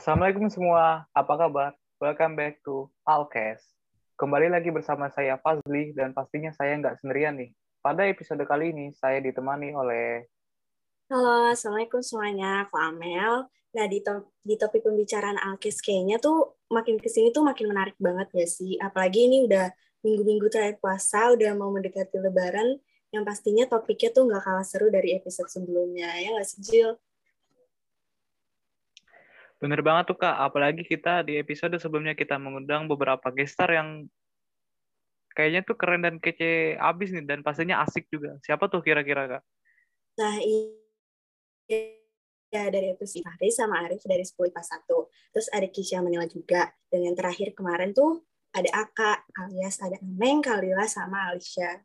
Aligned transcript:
Assalamualaikum 0.00 0.48
semua, 0.48 1.04
apa 1.12 1.34
kabar? 1.36 1.76
Welcome 2.00 2.32
back 2.32 2.64
to 2.64 2.88
Alcast. 3.04 3.68
Kembali 4.16 4.48
lagi 4.48 4.72
bersama 4.72 5.12
saya 5.12 5.36
Fazli 5.36 5.92
dan 5.92 6.16
pastinya 6.16 6.48
saya 6.56 6.72
nggak 6.80 7.04
sendirian 7.04 7.36
nih. 7.36 7.52
Pada 7.84 8.08
episode 8.08 8.40
kali 8.48 8.72
ini 8.72 8.96
saya 8.96 9.20
ditemani 9.20 9.76
oleh 9.76 10.24
Halo, 11.12 11.52
Assalamualaikum 11.52 12.00
semuanya, 12.00 12.64
aku 12.64 12.80
Amel. 12.80 13.44
Nah, 13.76 13.84
di, 13.92 14.00
to 14.00 14.32
di 14.40 14.56
topik 14.56 14.88
pembicaraan 14.88 15.36
Alkes 15.36 15.84
kayaknya 15.84 16.16
tuh 16.16 16.56
makin 16.72 16.96
ke 16.96 17.12
sini 17.12 17.28
tuh 17.28 17.44
makin 17.44 17.68
menarik 17.68 18.00
banget 18.00 18.32
ya 18.32 18.48
sih. 18.48 18.80
Apalagi 18.80 19.28
ini 19.28 19.44
udah 19.44 19.68
minggu-minggu 20.00 20.48
terakhir 20.48 20.80
puasa, 20.80 21.28
udah 21.36 21.52
mau 21.60 21.68
mendekati 21.68 22.16
lebaran, 22.16 22.80
yang 23.12 23.28
pastinya 23.28 23.68
topiknya 23.68 24.16
tuh 24.16 24.32
nggak 24.32 24.48
kalah 24.48 24.64
seru 24.64 24.88
dari 24.88 25.12
episode 25.12 25.52
sebelumnya. 25.52 26.08
Ya 26.16 26.32
nggak 26.32 26.48
sih, 26.48 26.64
Jill? 26.64 26.96
Bener 29.60 29.84
banget 29.84 30.08
tuh 30.08 30.16
Kak, 30.16 30.40
apalagi 30.40 30.80
kita 30.88 31.20
di 31.20 31.36
episode 31.36 31.76
sebelumnya 31.76 32.16
kita 32.16 32.40
mengundang 32.40 32.88
beberapa 32.88 33.28
gestar 33.28 33.68
yang 33.68 34.08
kayaknya 35.36 35.60
tuh 35.68 35.76
keren 35.76 36.00
dan 36.00 36.16
kece 36.16 36.80
abis 36.80 37.12
nih, 37.12 37.28
dan 37.28 37.44
pastinya 37.44 37.84
asik 37.84 38.08
juga. 38.08 38.40
Siapa 38.40 38.72
tuh 38.72 38.80
kira-kira 38.80 39.36
Kak? 39.36 39.42
Nah, 40.16 40.40
iya 40.40 40.72
dari 42.50 42.96
episode 42.96 43.22
Fahri 43.22 43.52
sama 43.52 43.84
Arif 43.84 44.00
dari 44.08 44.24
10 44.24 44.48
IPA 44.48 44.62
1. 44.64 45.06
Terus 45.36 45.48
ada 45.52 45.68
Kisha 45.68 46.00
Manila 46.00 46.24
juga. 46.24 46.72
Dan 46.88 47.06
yang 47.06 47.14
terakhir 47.14 47.52
kemarin 47.52 47.92
tuh 47.92 48.24
ada 48.50 48.66
Aka 48.74 49.22
alias 49.44 49.78
ada 49.78 50.00
Ameng, 50.02 50.42
Kalila, 50.42 50.88
sama 50.88 51.30
Alicia. 51.30 51.84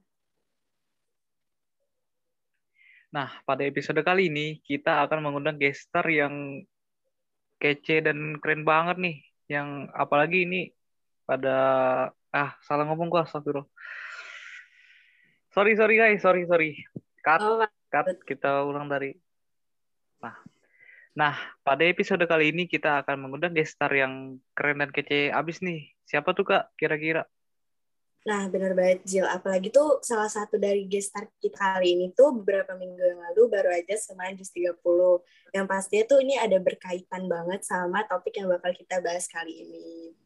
Nah, 3.14 3.30
pada 3.46 3.62
episode 3.68 4.02
kali 4.02 4.34
ini 4.34 4.58
kita 4.66 5.06
akan 5.06 5.22
mengundang 5.22 5.62
gestar 5.62 6.04
yang 6.10 6.66
kece 7.62 8.04
dan 8.06 8.38
keren 8.42 8.64
banget 8.68 8.98
nih. 9.02 9.18
Yang 9.50 9.68
apalagi 9.94 10.46
ini 10.48 10.62
pada 11.26 11.56
ah 12.30 12.52
salah 12.62 12.86
ngomong 12.90 13.10
gua 13.10 13.24
astagfirullah. 13.26 13.68
Sorry 15.56 15.74
sorry 15.80 15.96
guys, 15.96 16.20
sorry 16.20 16.44
sorry. 16.46 16.72
Cut, 17.24 17.42
oh, 17.42 17.64
cut 17.90 18.08
kita 18.28 18.68
ulang 18.68 18.92
dari. 18.92 19.16
Nah, 20.20 20.36
nah 21.16 21.34
pada 21.64 21.88
episode 21.88 22.22
kali 22.28 22.52
ini 22.52 22.68
kita 22.68 23.02
akan 23.02 23.26
mengundang 23.26 23.56
gestar 23.56 23.90
yang 23.96 24.38
keren 24.52 24.84
dan 24.84 24.92
kece 24.92 25.32
abis 25.32 25.64
nih. 25.64 25.96
Siapa 26.06 26.36
tuh 26.36 26.46
kak 26.46 26.76
kira-kira? 26.76 27.24
Nah, 28.26 28.50
benar 28.50 28.74
banget, 28.74 29.06
Jill. 29.06 29.30
Apalagi 29.30 29.70
tuh 29.70 30.02
salah 30.02 30.26
satu 30.26 30.58
dari 30.58 30.90
guest 30.90 31.14
star 31.14 31.30
kita 31.38 31.78
kali 31.78 31.94
ini 31.94 32.10
tuh 32.10 32.34
beberapa 32.42 32.74
minggu 32.74 32.98
yang 32.98 33.22
lalu 33.22 33.54
baru 33.54 33.70
aja 33.70 33.94
sama 34.02 34.34
Jus 34.34 34.50
30. 34.50 34.82
Yang 35.54 35.66
pastinya 35.70 36.04
tuh 36.10 36.20
ini 36.26 36.34
ada 36.34 36.58
berkaitan 36.58 37.30
banget 37.30 37.62
sama 37.62 38.02
topik 38.10 38.34
yang 38.42 38.50
bakal 38.50 38.74
kita 38.74 38.98
bahas 38.98 39.30
kali 39.30 39.54
ini. 39.62 40.18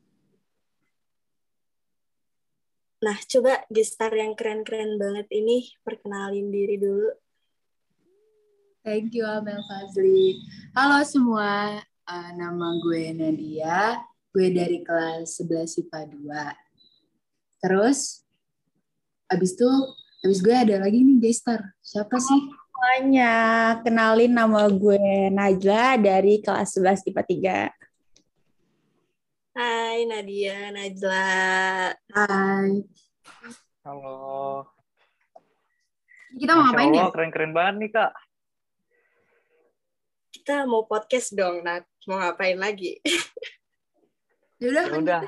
Nah, 3.03 3.19
coba 3.19 3.67
guest 3.67 3.99
star 3.99 4.15
yang 4.15 4.31
keren-keren 4.31 4.95
banget 4.95 5.27
ini 5.35 5.67
perkenalin 5.83 6.47
diri 6.55 6.79
dulu. 6.79 7.11
Thank 8.79 9.11
you, 9.11 9.27
Amel 9.27 9.59
Fazli. 9.67 10.39
Halo 10.71 11.03
semua, 11.03 11.83
uh, 11.83 12.31
nama 12.31 12.79
gue 12.79 13.11
Nadia. 13.11 14.07
Gue 14.31 14.55
dari 14.55 14.87
kelas 14.87 15.35
11 15.43 15.83
IPA 15.83 16.01
2 16.15 16.68
Terus 17.59 18.23
abis 19.27 19.51
itu 19.59 19.67
abis 20.23 20.39
gue 20.39 20.55
ada 20.55 20.79
lagi 20.79 21.03
nih 21.03 21.19
gestar. 21.19 21.75
Siapa 21.83 22.15
sih? 22.15 22.39
Semuanya, 22.79 23.35
kenalin 23.83 24.31
nama 24.31 24.71
gue 24.71 25.27
Najla 25.35 25.99
dari 25.99 26.39
kelas 26.39 26.79
11 26.79 27.11
IPA 27.11 27.23
3. 27.75 29.59
Hai 29.59 30.07
Nadia, 30.07 30.71
Najla. 30.71 31.27
Hai. 32.15 32.79
Halo. 33.83 34.63
Kita 36.39 36.55
mau 36.55 36.71
ngapain 36.71 36.95
ya? 36.95 37.11
keren-keren 37.11 37.51
banget 37.51 37.75
nih, 37.83 37.91
Kak. 37.91 38.11
Kita 40.31 40.63
mau 40.63 40.87
podcast 40.87 41.35
dong, 41.35 41.59
Nat. 41.67 41.83
Mau 42.07 42.23
ngapain 42.23 42.55
lagi? 42.55 43.03
Yaudah, 44.63 44.85
ya 44.87 44.95
udah. 45.03 45.21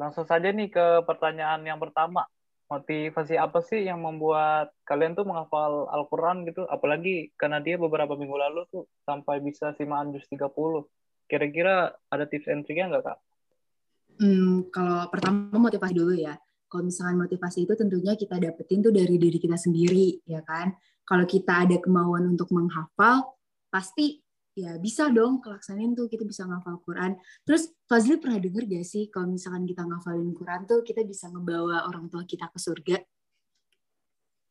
Langsung 0.00 0.24
saja 0.24 0.48
nih 0.48 0.72
ke 0.72 1.04
pertanyaan 1.04 1.60
yang 1.68 1.76
pertama. 1.76 2.24
Motivasi 2.72 3.36
apa 3.36 3.60
sih 3.60 3.84
yang 3.84 4.00
membuat 4.00 4.72
kalian 4.88 5.12
tuh 5.12 5.28
menghafal 5.28 5.90
Al-Quran 5.92 6.48
gitu? 6.48 6.64
Apalagi 6.64 7.28
karena 7.36 7.60
dia 7.60 7.76
beberapa 7.76 8.16
minggu 8.16 8.32
lalu 8.32 8.64
tuh 8.72 8.88
sampai 9.04 9.44
bisa 9.44 9.76
simaan 9.76 10.16
juz 10.16 10.24
30. 10.32 10.88
Kira-kira 11.28 11.92
ada 12.08 12.24
tips 12.24 12.48
and 12.48 12.64
triknya 12.64 12.96
nggak, 12.96 13.04
Kak? 13.12 13.18
Hmm, 14.24 14.72
kalau 14.72 15.04
pertama 15.12 15.68
motivasi 15.68 15.92
dulu 15.92 16.16
ya. 16.16 16.32
Kalau 16.70 16.86
misalkan 16.86 17.18
motivasi 17.18 17.66
itu 17.66 17.74
tentunya 17.74 18.14
kita 18.14 18.38
dapetin 18.38 18.80
tuh 18.80 18.94
dari 18.94 19.18
diri 19.18 19.36
kita 19.36 19.58
sendiri, 19.58 20.22
ya 20.24 20.40
kan? 20.46 20.72
Kalau 21.02 21.26
kita 21.26 21.66
ada 21.66 21.76
kemauan 21.82 22.30
untuk 22.30 22.54
menghafal, 22.54 23.26
pasti 23.66 24.22
ya 24.54 24.76
bisa 24.76 25.08
dong 25.08 25.38
kelaksanin 25.38 25.94
tuh 25.94 26.10
kita 26.10 26.26
bisa 26.26 26.46
ngafal 26.46 26.82
Quran. 26.82 27.16
Terus 27.46 27.70
Fazli 27.86 28.18
pernah 28.18 28.38
denger 28.38 28.66
gak 28.66 28.86
sih 28.86 29.08
kalau 29.08 29.30
misalkan 29.30 29.66
kita 29.66 29.82
ngafalin 29.86 30.30
Quran 30.34 30.66
tuh 30.66 30.82
kita 30.82 31.06
bisa 31.06 31.30
ngebawa 31.30 31.86
orang 31.86 32.10
tua 32.10 32.26
kita 32.26 32.50
ke 32.50 32.58
surga? 32.58 32.96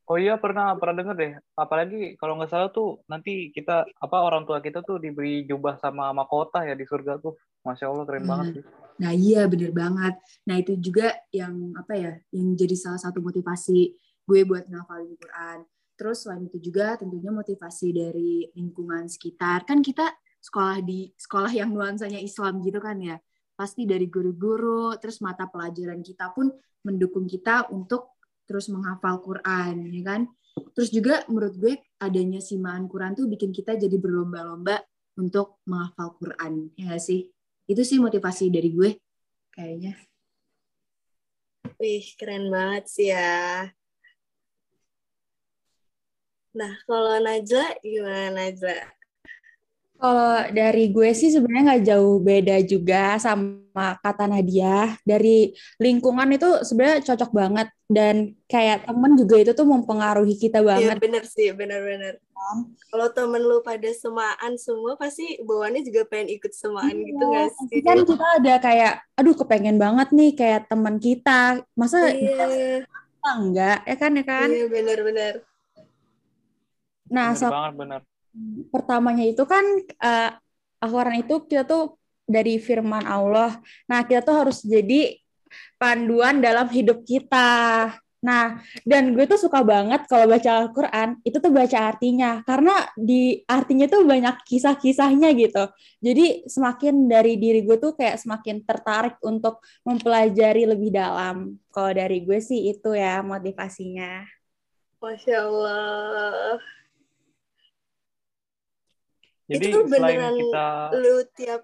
Oh 0.09 0.17
iya 0.17 0.41
pernah 0.41 0.73
pernah 0.73 1.05
denger 1.05 1.15
deh. 1.21 1.31
Apalagi 1.53 2.17
kalau 2.17 2.33
nggak 2.41 2.49
salah 2.49 2.73
tuh 2.73 3.05
nanti 3.05 3.53
kita 3.53 3.85
apa 3.85 4.17
orang 4.25 4.41
tua 4.41 4.57
kita 4.57 4.81
tuh 4.81 4.97
diberi 4.97 5.45
jubah 5.45 5.77
sama 5.77 6.09
mahkota 6.17 6.65
ya 6.65 6.73
di 6.73 6.81
surga 6.81 7.21
tuh. 7.21 7.37
Masya 7.61 7.85
Allah 7.93 8.05
keren 8.09 8.25
nah, 8.25 8.29
banget 8.33 8.47
sih. 8.57 8.63
Nah 9.05 9.11
iya 9.13 9.45
bener 9.45 9.69
banget. 9.69 10.17
Nah 10.49 10.55
itu 10.57 10.73
juga 10.81 11.13
yang 11.29 11.77
apa 11.77 11.93
ya 11.93 12.11
yang 12.33 12.57
jadi 12.57 12.73
salah 12.73 12.97
satu 12.97 13.21
motivasi 13.21 13.93
gue 14.25 14.41
buat 14.49 14.65
ngafalin 14.65 15.13
Quran. 15.13 15.59
Terus 15.99 16.23
selain 16.23 16.47
itu 16.47 16.71
juga 16.71 16.95
tentunya 16.95 17.27
motivasi 17.27 17.91
dari 17.91 18.47
lingkungan 18.55 19.11
sekitar. 19.11 19.67
Kan 19.67 19.83
kita 19.83 20.07
sekolah 20.39 20.79
di 20.79 21.11
sekolah 21.11 21.51
yang 21.51 21.75
nuansanya 21.75 22.23
Islam 22.23 22.63
gitu 22.63 22.79
kan 22.79 22.95
ya. 23.03 23.19
Pasti 23.59 23.83
dari 23.83 24.07
guru-guru, 24.07 24.95
terus 24.95 25.19
mata 25.19 25.51
pelajaran 25.51 25.99
kita 25.99 26.31
pun 26.31 26.47
mendukung 26.87 27.27
kita 27.27 27.67
untuk 27.75 28.15
terus 28.47 28.71
menghafal 28.71 29.19
Quran, 29.19 29.91
ya 29.91 30.01
kan? 30.07 30.21
Terus 30.71 30.89
juga 30.95 31.27
menurut 31.27 31.59
gue 31.59 31.73
adanya 31.99 32.39
simaan 32.39 32.87
Quran 32.87 33.19
tuh 33.19 33.27
bikin 33.27 33.51
kita 33.51 33.75
jadi 33.75 33.99
berlomba-lomba 33.99 34.79
untuk 35.19 35.59
menghafal 35.67 36.15
Quran, 36.15 36.71
ya 36.79 36.95
gak 36.95 37.03
sih? 37.03 37.27
Itu 37.67 37.83
sih 37.83 37.99
motivasi 37.99 38.47
dari 38.47 38.71
gue, 38.71 38.95
kayaknya. 39.51 39.99
Wih, 41.75 42.07
keren 42.15 42.47
banget 42.47 42.87
sih 42.87 43.11
ya. 43.11 43.67
Nah, 46.49 46.73
kalau 46.89 47.21
Najla 47.21 47.77
gimana 47.85 48.33
Najla? 48.33 48.99
Kalau 49.99 50.47
dari 50.55 50.95
gue 50.95 51.11
sih 51.11 51.27
sebenarnya 51.27 51.75
nggak 51.75 51.85
jauh 51.91 52.23
beda 52.23 52.55
juga 52.63 53.19
sama 53.19 53.99
kata 53.99 54.31
Nadia. 54.31 54.95
Dari 55.03 55.51
lingkungan 55.75 56.31
itu 56.31 56.63
sebenarnya 56.63 57.03
cocok 57.03 57.31
banget 57.35 57.67
dan 57.91 58.31
kayak 58.47 58.87
temen 58.87 59.19
juga 59.19 59.35
itu 59.43 59.51
tuh 59.51 59.67
mempengaruhi 59.67 60.39
kita 60.39 60.63
iya, 60.63 60.67
banget. 60.71 60.95
Iya 60.95 61.03
bener 61.03 61.23
sih, 61.27 61.47
bener-bener. 61.51 62.15
Kalau 62.87 63.11
temen 63.11 63.43
lu 63.43 63.59
pada 63.59 63.91
semaan 63.91 64.55
semua 64.55 64.95
pasti 64.95 65.35
bawaannya 65.43 65.83
juga 65.83 66.07
pengen 66.07 66.31
ikut 66.31 66.55
semaan 66.55 66.95
iya, 66.95 67.03
gitu 67.03 67.23
gak 67.35 67.47
sih? 67.59 67.79
Kan 67.83 67.99
kita 68.07 68.25
ada 68.39 68.53
kayak, 68.63 68.93
aduh 69.19 69.35
kepengen 69.35 69.75
banget 69.75 70.15
nih 70.15 70.31
kayak 70.31 70.71
teman 70.71 70.95
kita. 70.95 71.59
Masa 71.75 72.07
iya. 72.07 72.87
enggak, 73.35 73.83
ya 73.83 73.95
kan 73.99 74.11
ya 74.15 74.23
kan? 74.23 74.47
Iya 74.47 74.65
bener-bener. 74.71 75.43
Nah, 77.09 77.33
bener 77.33 77.41
so, 77.41 77.47
banget, 77.49 77.73
bener. 77.75 78.01
pertamanya 78.69 79.25
itu 79.25 79.41
kan 79.43 79.65
uh, 79.99 80.31
al 80.79 81.11
itu 81.17 81.35
kita 81.49 81.65
tuh 81.65 81.99
dari 82.29 82.61
firman 82.61 83.03
Allah. 83.03 83.57
Nah, 83.89 84.05
kita 84.05 84.21
tuh 84.21 84.35
harus 84.45 84.61
jadi 84.61 85.17
panduan 85.81 86.39
dalam 86.39 86.69
hidup 86.69 87.01
kita. 87.01 87.89
Nah, 88.19 88.59
dan 88.83 89.15
gue 89.15 89.23
tuh 89.23 89.39
suka 89.39 89.63
banget 89.63 90.03
kalau 90.11 90.27
baca 90.27 90.51
Al-Quran, 90.59 91.23
itu 91.23 91.39
tuh 91.39 91.51
baca 91.55 91.79
artinya. 91.87 92.43
Karena 92.43 92.85
di 92.93 93.39
artinya 93.47 93.87
tuh 93.87 94.03
banyak 94.03 94.43
kisah-kisahnya 94.43 95.31
gitu. 95.39 95.63
Jadi 96.03 96.43
semakin 96.45 97.07
dari 97.07 97.39
diri 97.39 97.63
gue 97.63 97.79
tuh 97.79 97.95
kayak 97.95 98.19
semakin 98.19 98.61
tertarik 98.67 99.15
untuk 99.23 99.63
mempelajari 99.87 100.67
lebih 100.67 100.91
dalam. 100.91 101.57
Kalau 101.71 101.91
dari 101.95 102.21
gue 102.27 102.43
sih 102.43 102.75
itu 102.75 102.91
ya 102.91 103.23
motivasinya. 103.23 104.27
Masya 104.99 105.35
Allah. 105.39 106.59
Jadi 109.49 109.65
itu 109.73 109.79
beneran 109.89 110.33
kita... 110.37 110.67
lu 110.93 111.15
tiap 111.33 111.61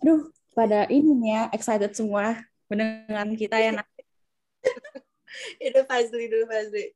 Aduh, 0.00 0.32
pada 0.52 0.88
ini 0.88 1.32
ya 1.32 1.48
excited 1.52 1.92
semua 1.92 2.36
mendengar 2.68 3.28
kita 3.36 3.56
ya. 3.60 3.84
itu 5.60 5.80
Fazli 5.88 6.24
dulu 6.28 6.44
Fazli. 6.48 6.92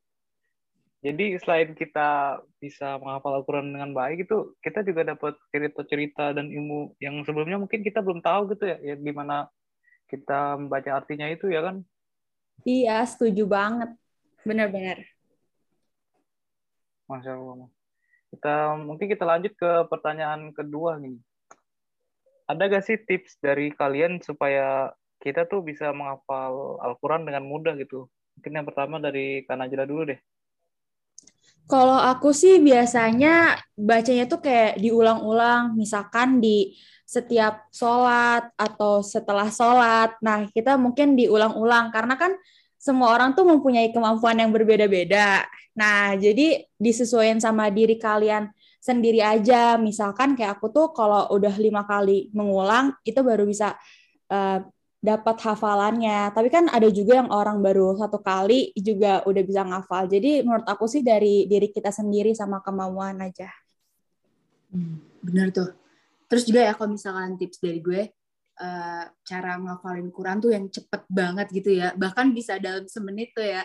jadi 0.99 1.39
selain 1.39 1.71
kita 1.79 2.41
bisa 2.59 2.99
menghafal 2.99 3.39
Al-Quran 3.39 3.71
dengan 3.71 3.95
baik 3.95 4.27
itu 4.27 4.51
kita 4.59 4.83
juga 4.83 5.07
dapat 5.07 5.37
cerita-cerita 5.53 6.35
dan 6.35 6.51
ilmu 6.51 6.91
yang 6.99 7.23
sebelumnya 7.23 7.55
mungkin 7.55 7.85
kita 7.85 8.03
belum 8.03 8.19
tahu 8.19 8.51
gitu 8.51 8.67
ya, 8.67 8.77
ya 8.83 8.95
gimana 8.99 9.47
kita 10.11 10.59
membaca 10.59 10.99
artinya 10.99 11.29
itu 11.31 11.47
ya 11.47 11.63
kan 11.63 11.85
Iya, 12.67 13.07
setuju 13.07 13.47
banget. 13.47 13.95
Benar-benar. 14.43 14.99
Masya 17.07 17.31
Allah. 17.35 17.69
Kita 18.29 18.77
mungkin 18.77 19.09
kita 19.09 19.25
lanjut 19.25 19.53
ke 19.57 19.89
pertanyaan 19.89 20.53
kedua 20.53 21.01
nih. 21.01 21.17
Ada 22.49 22.65
gak 22.65 22.85
sih 22.85 22.97
tips 22.97 23.37
dari 23.41 23.69
kalian 23.73 24.21
supaya 24.21 24.89
kita 25.21 25.45
tuh 25.45 25.61
bisa 25.61 25.93
menghafal 25.93 26.81
Al-Quran 26.81 27.27
dengan 27.27 27.45
mudah 27.45 27.77
gitu? 27.77 28.09
Mungkin 28.39 28.55
yang 28.55 28.65
pertama 28.65 28.97
dari 28.97 29.43
Kanajla 29.45 29.85
dulu 29.85 30.15
deh. 30.15 30.19
Kalau 31.69 32.01
aku 32.01 32.33
sih 32.33 32.57
biasanya 32.57 33.53
bacanya 33.77 34.25
tuh 34.25 34.41
kayak 34.41 34.81
diulang-ulang, 34.81 35.77
misalkan 35.77 36.41
di 36.41 36.73
setiap 37.05 37.69
sholat 37.69 38.49
atau 38.57 39.05
setelah 39.05 39.49
sholat. 39.53 40.17
Nah, 40.25 40.49
kita 40.49 40.81
mungkin 40.81 41.13
diulang-ulang 41.13 41.93
karena 41.93 42.17
kan 42.17 42.33
semua 42.79 43.11
orang 43.11 43.35
tuh 43.35 43.43
mempunyai 43.43 43.91
kemampuan 43.91 44.39
yang 44.39 44.55
berbeda-beda. 44.55 45.43
Nah, 45.75 46.15
jadi 46.15 46.63
disesuaikan 46.79 47.43
sama 47.43 47.67
diri 47.67 47.99
kalian 47.99 48.47
sendiri 48.79 49.19
aja. 49.19 49.75
Misalkan 49.75 50.39
kayak 50.39 50.57
aku 50.57 50.71
tuh 50.71 50.95
kalau 50.95 51.27
udah 51.35 51.51
lima 51.59 51.83
kali 51.83 52.31
mengulang, 52.31 52.95
itu 53.03 53.19
baru 53.19 53.43
bisa 53.43 53.75
uh, 54.31 54.63
dapat 55.03 55.35
hafalannya. 55.43 56.31
Tapi 56.31 56.47
kan 56.47 56.71
ada 56.71 56.87
juga 56.87 57.19
yang 57.19 57.27
orang 57.27 57.59
baru 57.59 57.99
satu 57.99 58.23
kali 58.23 58.71
juga 58.79 59.27
udah 59.27 59.43
bisa 59.43 59.61
ngafal. 59.67 60.07
Jadi 60.07 60.47
menurut 60.47 60.63
aku 60.63 60.87
sih 60.87 61.03
dari 61.03 61.51
diri 61.51 61.67
kita 61.71 61.91
sendiri 61.91 62.31
sama 62.31 62.63
kemauan 62.63 63.19
aja. 63.19 63.51
Hmm, 64.71 65.03
bener 65.19 65.51
tuh. 65.51 65.75
Terus 66.31 66.47
juga 66.47 66.63
ya 66.63 66.71
kalau 66.77 66.95
misalkan 66.95 67.35
tips 67.35 67.59
dari 67.59 67.83
gue, 67.83 68.01
uh, 68.59 69.05
cara 69.23 69.57
ngafalin 69.57 70.11
Quran 70.11 70.37
tuh 70.43 70.51
yang 70.51 70.67
cepet 70.67 71.07
banget 71.07 71.47
gitu 71.55 71.71
ya. 71.73 71.95
Bahkan 71.95 72.35
bisa 72.35 72.59
dalam 72.59 72.85
semenit 72.85 73.31
tuh 73.31 73.47
ya. 73.47 73.63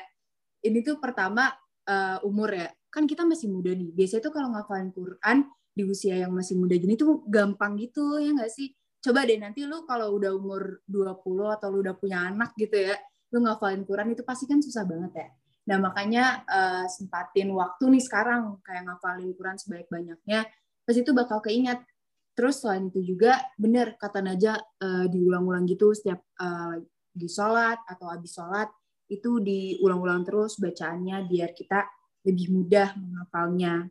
Ini 0.65 0.81
tuh 0.81 1.03
pertama 1.03 1.53
uh, 1.91 2.19
umur 2.25 2.55
ya. 2.55 2.71
Kan 2.89 3.11
kita 3.11 3.27
masih 3.27 3.51
muda 3.51 3.75
nih. 3.75 3.91
Biasanya 3.93 4.23
tuh 4.31 4.33
kalau 4.33 4.49
ngafalin 4.55 4.91
Quran 4.95 5.45
di 5.75 5.83
usia 5.83 6.15
yang 6.15 6.31
masih 6.31 6.55
muda 6.55 6.79
gini 6.79 6.95
tuh 6.95 7.27
gampang 7.27 7.75
gitu 7.75 8.23
ya 8.23 8.31
nggak 8.31 8.53
sih? 8.55 8.71
coba 9.05 9.29
deh 9.29 9.37
nanti 9.37 9.69
lu 9.69 9.85
kalau 9.85 10.17
udah 10.17 10.33
umur 10.33 10.81
20 10.89 11.21
atau 11.61 11.69
lu 11.69 11.85
udah 11.85 11.93
punya 11.93 12.25
anak 12.33 12.57
gitu 12.57 12.73
ya, 12.73 12.97
lu 13.37 13.45
ngafalin 13.45 13.85
Quran 13.85 14.17
itu 14.17 14.25
pasti 14.25 14.49
kan 14.49 14.65
susah 14.65 14.89
banget 14.89 15.13
ya. 15.13 15.29
Nah 15.69 15.79
makanya 15.85 16.25
uh, 16.49 16.85
sempatin 16.89 17.53
waktu 17.53 17.85
nih 17.93 18.01
sekarang 18.01 18.65
kayak 18.65 18.89
ngafalin 18.89 19.37
Quran 19.37 19.61
sebaik-banyaknya, 19.61 20.49
pasti 20.89 21.05
itu 21.05 21.13
bakal 21.13 21.45
keingat. 21.45 21.85
Terus 22.35 22.61
selain 22.61 22.91
itu 22.91 23.15
juga 23.15 23.39
bener 23.55 23.95
kata 23.95 24.19
Naja 24.19 24.59
uh, 24.59 25.07
diulang-ulang 25.07 25.65
gitu 25.71 25.95
setiap 25.95 26.19
uh, 26.43 26.77
di 27.15 27.31
sholat 27.31 27.79
atau 27.87 28.11
habis 28.11 28.35
sholat 28.35 28.67
itu 29.07 29.39
diulang-ulang 29.39 30.27
terus 30.27 30.59
bacaannya 30.59 31.31
biar 31.31 31.55
kita 31.55 31.87
lebih 32.27 32.51
mudah 32.51 32.99
menghafalnya. 32.99 33.87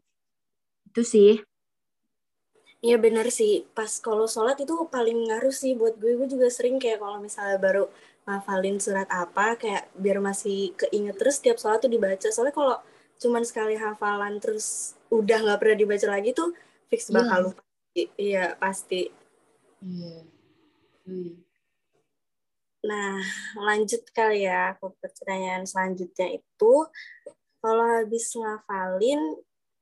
Itu 0.91 1.07
sih. 1.07 1.39
Iya 2.83 2.99
bener 2.99 3.31
sih, 3.31 3.63
pas 3.71 3.87
kalau 4.03 4.27
sholat 4.27 4.59
itu 4.59 4.75
paling 4.91 5.31
ngaruh 5.31 5.55
sih 5.55 5.71
buat 5.71 5.95
gue. 5.95 6.19
Gue 6.19 6.27
juga 6.27 6.51
sering 6.51 6.83
kayak 6.83 6.99
kalau 6.99 7.15
misalnya 7.23 7.55
baru 7.55 7.87
ngafalin 8.27 8.75
surat 8.83 9.07
apa, 9.07 9.55
kayak 9.55 9.87
biar 9.95 10.19
masih 10.19 10.75
keinget 10.75 11.15
terus 11.15 11.39
tiap 11.39 11.55
sholat 11.55 11.79
tuh 11.79 11.87
dibaca. 11.87 12.27
Soalnya 12.27 12.51
kalau 12.51 12.75
cuman 13.23 13.47
sekali 13.47 13.79
hafalan 13.79 14.35
terus 14.43 14.99
udah 15.07 15.39
nggak 15.47 15.59
pernah 15.63 15.77
dibaca 15.79 16.07
lagi 16.11 16.35
tuh 16.35 16.51
fix 16.91 17.07
bakal 17.07 17.55
lupa. 17.55 17.63
Iya 17.93 18.57
pasti. 18.57 19.13
Iya. 19.85 20.25
Hmm. 21.05 21.29
Nah 22.83 23.21
lanjut 23.67 24.01
kali 24.17 24.49
ya 24.49 24.73
ke 24.81 24.87
pertanyaan 24.97 25.63
selanjutnya 25.69 26.41
itu 26.41 26.73
kalau 27.61 27.85
habis 28.01 28.33
ngafalin 28.33 29.21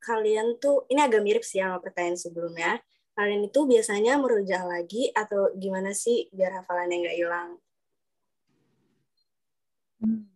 kalian 0.03 0.59
tuh 0.59 0.85
ini 0.91 0.99
agak 1.01 1.23
mirip 1.23 1.43
sih 1.47 1.63
sama 1.63 1.79
pertanyaan 1.79 2.19
sebelumnya 2.19 2.71
kalian 3.15 3.47
itu 3.47 3.59
biasanya 3.63 4.19
merujuk 4.19 4.63
lagi 4.65 5.13
atau 5.15 5.53
gimana 5.55 5.91
sih 5.95 6.27
biar 6.35 6.51
hafalannya 6.61 6.95
nggak 7.07 7.17
hilang? 7.17 7.49
Hmm. 10.01 10.31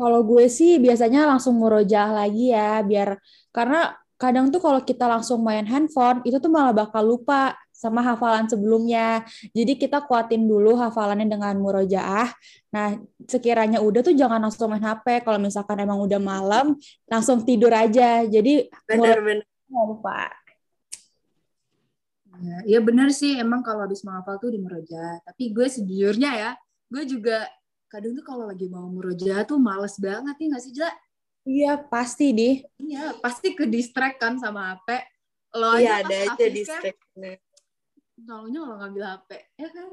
Kalau 0.00 0.24
gue 0.24 0.48
sih 0.48 0.80
biasanya 0.80 1.28
langsung 1.28 1.60
merojah 1.60 2.08
lagi 2.08 2.56
ya, 2.56 2.80
biar 2.80 3.20
karena 3.52 3.92
kadang 4.20 4.52
tuh 4.52 4.60
kalau 4.60 4.84
kita 4.84 5.08
langsung 5.08 5.40
main 5.40 5.64
handphone 5.64 6.20
itu 6.28 6.36
tuh 6.36 6.52
malah 6.52 6.76
bakal 6.76 7.00
lupa 7.00 7.56
sama 7.72 8.04
hafalan 8.04 8.44
sebelumnya. 8.44 9.24
Jadi 9.56 9.80
kita 9.80 10.04
kuatin 10.04 10.44
dulu 10.44 10.76
hafalannya 10.76 11.24
dengan 11.24 11.56
murojaah. 11.56 12.28
Nah, 12.76 13.00
sekiranya 13.24 13.80
udah 13.80 14.04
tuh 14.04 14.12
jangan 14.12 14.36
langsung 14.36 14.68
main 14.68 14.84
HP. 14.84 15.24
Kalau 15.24 15.40
misalkan 15.40 15.80
emang 15.80 16.04
udah 16.04 16.20
malam, 16.20 16.76
langsung 17.08 17.40
tidur 17.40 17.72
aja. 17.72 18.28
Jadi 18.28 18.68
benar-benar 18.84 19.48
lupa. 19.72 20.28
Ya, 22.40 22.76
ya 22.76 22.78
benar 22.84 23.08
sih 23.16 23.40
emang 23.40 23.64
kalau 23.64 23.88
habis 23.88 24.04
menghafal 24.04 24.36
tuh 24.36 24.52
di 24.52 24.60
meroja. 24.60 25.16
Tapi 25.24 25.48
gue 25.48 25.64
sejujurnya 25.64 26.30
ya, 26.36 26.50
gue 26.92 27.08
juga 27.08 27.48
kadang 27.88 28.12
tuh 28.12 28.24
kalau 28.28 28.44
lagi 28.44 28.68
mau 28.68 28.84
meroja 28.92 29.40
tuh 29.48 29.56
males 29.56 29.96
banget 29.96 30.36
nih 30.36 30.46
nggak 30.52 30.62
sih 30.62 30.72
Jela? 30.76 30.92
Iya 31.50 31.72
pasti 31.82 32.30
deh. 32.30 32.62
Iya 32.78 33.18
pasti 33.18 33.58
ke 33.58 33.66
distract 33.66 34.22
kan 34.22 34.38
sama 34.38 34.78
HP. 34.78 35.02
Lo 35.58 35.74
iya 35.74 35.98
ada 35.98 36.14
aja 36.30 36.46
distract. 36.46 37.02
Taunya 38.20 38.60
kalau 38.62 38.76
ngambil 38.78 39.02
HP, 39.02 39.30
ya 39.58 39.68
kan? 39.74 39.88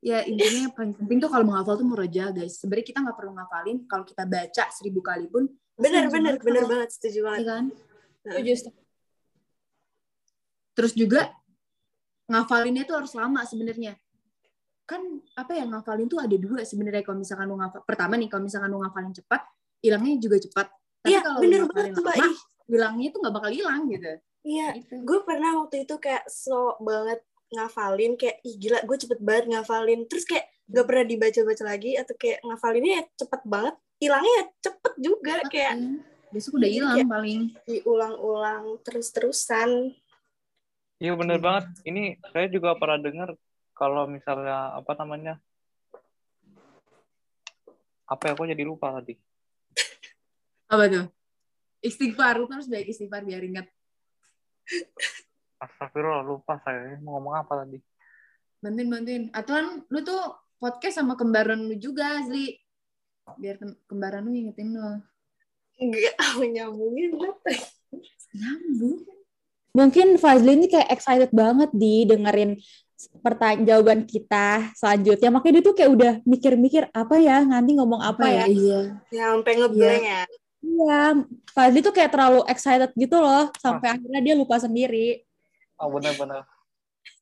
Ya 0.00 0.24
intinya 0.24 0.60
yang 0.64 0.72
paling 0.72 0.94
penting 0.96 1.18
tuh 1.20 1.28
kalau 1.28 1.44
menghafal 1.44 1.76
tuh 1.76 1.84
meroja 1.84 2.32
guys. 2.32 2.56
Sebenarnya 2.56 2.86
kita 2.88 2.98
nggak 3.04 3.16
perlu 3.20 3.36
ngafalin 3.36 3.84
kalau 3.84 4.04
kita 4.08 4.24
baca 4.24 4.64
seribu 4.72 5.04
kali 5.04 5.28
pun. 5.28 5.44
Bener 5.76 6.08
bener 6.08 6.40
bener 6.40 6.64
banget 6.64 6.96
setuju 6.96 7.28
banget. 7.28 7.38
Iya 7.44 7.44
kan? 7.44 7.64
Setuju. 8.24 8.52
Terus 10.72 10.92
juga 10.96 11.28
ngafalinnya 12.32 12.88
itu 12.88 12.94
harus 12.96 13.12
lama 13.12 13.44
sebenarnya. 13.44 14.00
Kan 14.88 15.20
apa 15.36 15.52
ya 15.52 15.68
ngafalin 15.68 16.08
tuh 16.08 16.24
ada 16.24 16.36
dua 16.40 16.64
sebenarnya 16.64 17.04
kalau 17.04 17.20
misalkan 17.20 17.44
lu 17.44 17.60
ngafal 17.60 17.84
pertama 17.84 18.16
nih 18.16 18.32
kalau 18.32 18.48
misalkan 18.48 18.72
lu 18.72 18.80
ngafalin 18.80 19.12
cepat, 19.12 19.44
hilangnya 19.80 20.16
juga 20.20 20.36
cepat. 20.40 20.66
Tapi 21.00 21.12
ya, 21.16 21.20
kalau 21.24 21.40
bener 21.40 21.62
banget, 21.68 21.96
lama, 21.96 22.28
hilangnya 22.68 23.08
tuh 23.12 23.18
nggak 23.24 23.34
bakal 23.34 23.50
hilang 23.52 23.82
gitu. 23.88 24.12
Iya, 24.40 24.66
gitu. 24.80 24.94
gue 25.04 25.18
pernah 25.28 25.50
waktu 25.60 25.84
itu 25.84 25.94
kayak 26.00 26.24
so 26.32 26.80
banget 26.80 27.20
ngafalin 27.50 28.14
kayak 28.14 28.40
ih 28.46 28.56
gila 28.56 28.78
gue 28.86 28.96
cepet 28.96 29.20
banget 29.20 29.44
ngafalin 29.52 30.06
terus 30.06 30.22
kayak 30.22 30.46
gak 30.70 30.86
pernah 30.86 31.02
dibaca-baca 31.02 31.64
lagi 31.66 31.98
atau 31.98 32.14
kayak 32.14 32.38
ngafalinnya 32.46 32.92
ya 32.94 33.04
cepet 33.18 33.42
banget 33.42 33.74
hilangnya 33.98 34.32
ya 34.38 34.44
cepet 34.70 34.94
juga 35.02 35.34
cepet, 35.42 35.50
kayak 35.50 35.74
ya. 35.74 35.90
besok 36.30 36.52
udah 36.62 36.70
hilang 36.70 37.10
paling 37.10 37.40
diulang-ulang 37.66 38.64
terus-terusan 38.86 39.98
Iya 41.00 41.16
bener 41.16 41.40
hmm. 41.40 41.46
banget. 41.48 41.64
Ini 41.88 42.02
saya 42.28 42.46
juga 42.52 42.76
pernah 42.76 43.00
dengar 43.00 43.32
kalau 43.72 44.04
misalnya 44.04 44.76
apa 44.76 44.92
namanya 45.00 45.40
apa 48.04 48.22
ya 48.28 48.32
aku 48.36 48.44
jadi 48.44 48.64
lupa 48.68 48.92
tadi. 49.00 49.16
Apa 50.70 50.84
tuh? 50.86 51.06
Istighfar, 51.82 52.38
lu 52.38 52.46
harus 52.46 52.70
baik 52.70 52.94
istighfar 52.94 53.26
biar 53.26 53.42
ingat. 53.42 53.66
Astagfirullah, 55.58 56.22
lupa 56.22 56.62
saya 56.62 56.96
mau 57.02 57.18
ngomong 57.18 57.34
apa 57.42 57.66
tadi. 57.66 57.82
Bantuin, 58.62 58.88
bantuin. 58.88 59.22
Atuan, 59.34 59.82
lu 59.90 60.00
tuh 60.06 60.38
podcast 60.62 61.02
sama 61.02 61.18
kembaran 61.18 61.58
lu 61.58 61.74
juga, 61.74 62.22
Asli. 62.22 62.54
Biar 63.34 63.58
kembaran 63.90 64.22
lu 64.22 64.30
ingetin 64.30 64.78
lu. 64.78 65.02
Enggak, 65.80 66.14
nyambungin 66.54 67.18
apa? 67.18 67.50
Nyambung 68.30 69.20
mungkin 69.70 70.18
Fazli 70.18 70.58
ini 70.58 70.66
kayak 70.66 70.90
excited 70.90 71.30
banget 71.30 71.70
di 71.70 72.02
dengerin 72.02 72.58
pertanyaan 73.24 73.64
jawaban 73.64 74.00
kita 74.04 74.74
selanjutnya 74.76 75.32
makanya 75.32 75.54
dia 75.56 75.64
tuh 75.64 75.74
kayak 75.78 75.90
udah 75.94 76.12
mikir-mikir 76.28 76.84
apa 76.92 77.16
ya 77.16 77.40
nanti 77.48 77.72
ngomong 77.78 78.02
apa, 78.02 78.28
ya, 78.28 78.44
ya 78.44 78.46
iya 78.50 78.80
ya 79.08 79.24
sampai 79.32 79.52
ngeblank 79.56 80.04
ya 80.04 80.22
iya 80.80 81.12
Fazli 81.52 81.84
tuh 81.84 81.92
kayak 81.92 82.10
terlalu 82.14 82.40
excited 82.48 82.90
gitu 82.96 83.20
loh 83.20 83.52
sampai 83.60 83.92
ah. 83.92 83.94
akhirnya 84.00 84.20
dia 84.24 84.34
lupa 84.34 84.56
sendiri. 84.56 85.20
Oh 85.76 85.92
benar-benar 85.92 86.48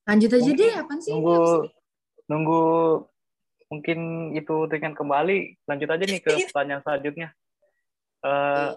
lanjut 0.08 0.30
aja 0.32 0.50
deh 0.56 0.72
apa 0.72 0.92
sih? 1.04 1.12
nunggu 1.12 1.68
nunggu 2.32 2.62
mungkin 3.68 3.98
itu 4.32 4.56
dengan 4.72 4.96
kembali. 4.96 5.68
Lanjut 5.68 5.88
aja 5.92 6.04
nih 6.08 6.20
ke 6.24 6.32
pertanyaan 6.48 6.80
selanjutnya. 6.80 7.28
Uh, 8.24 8.74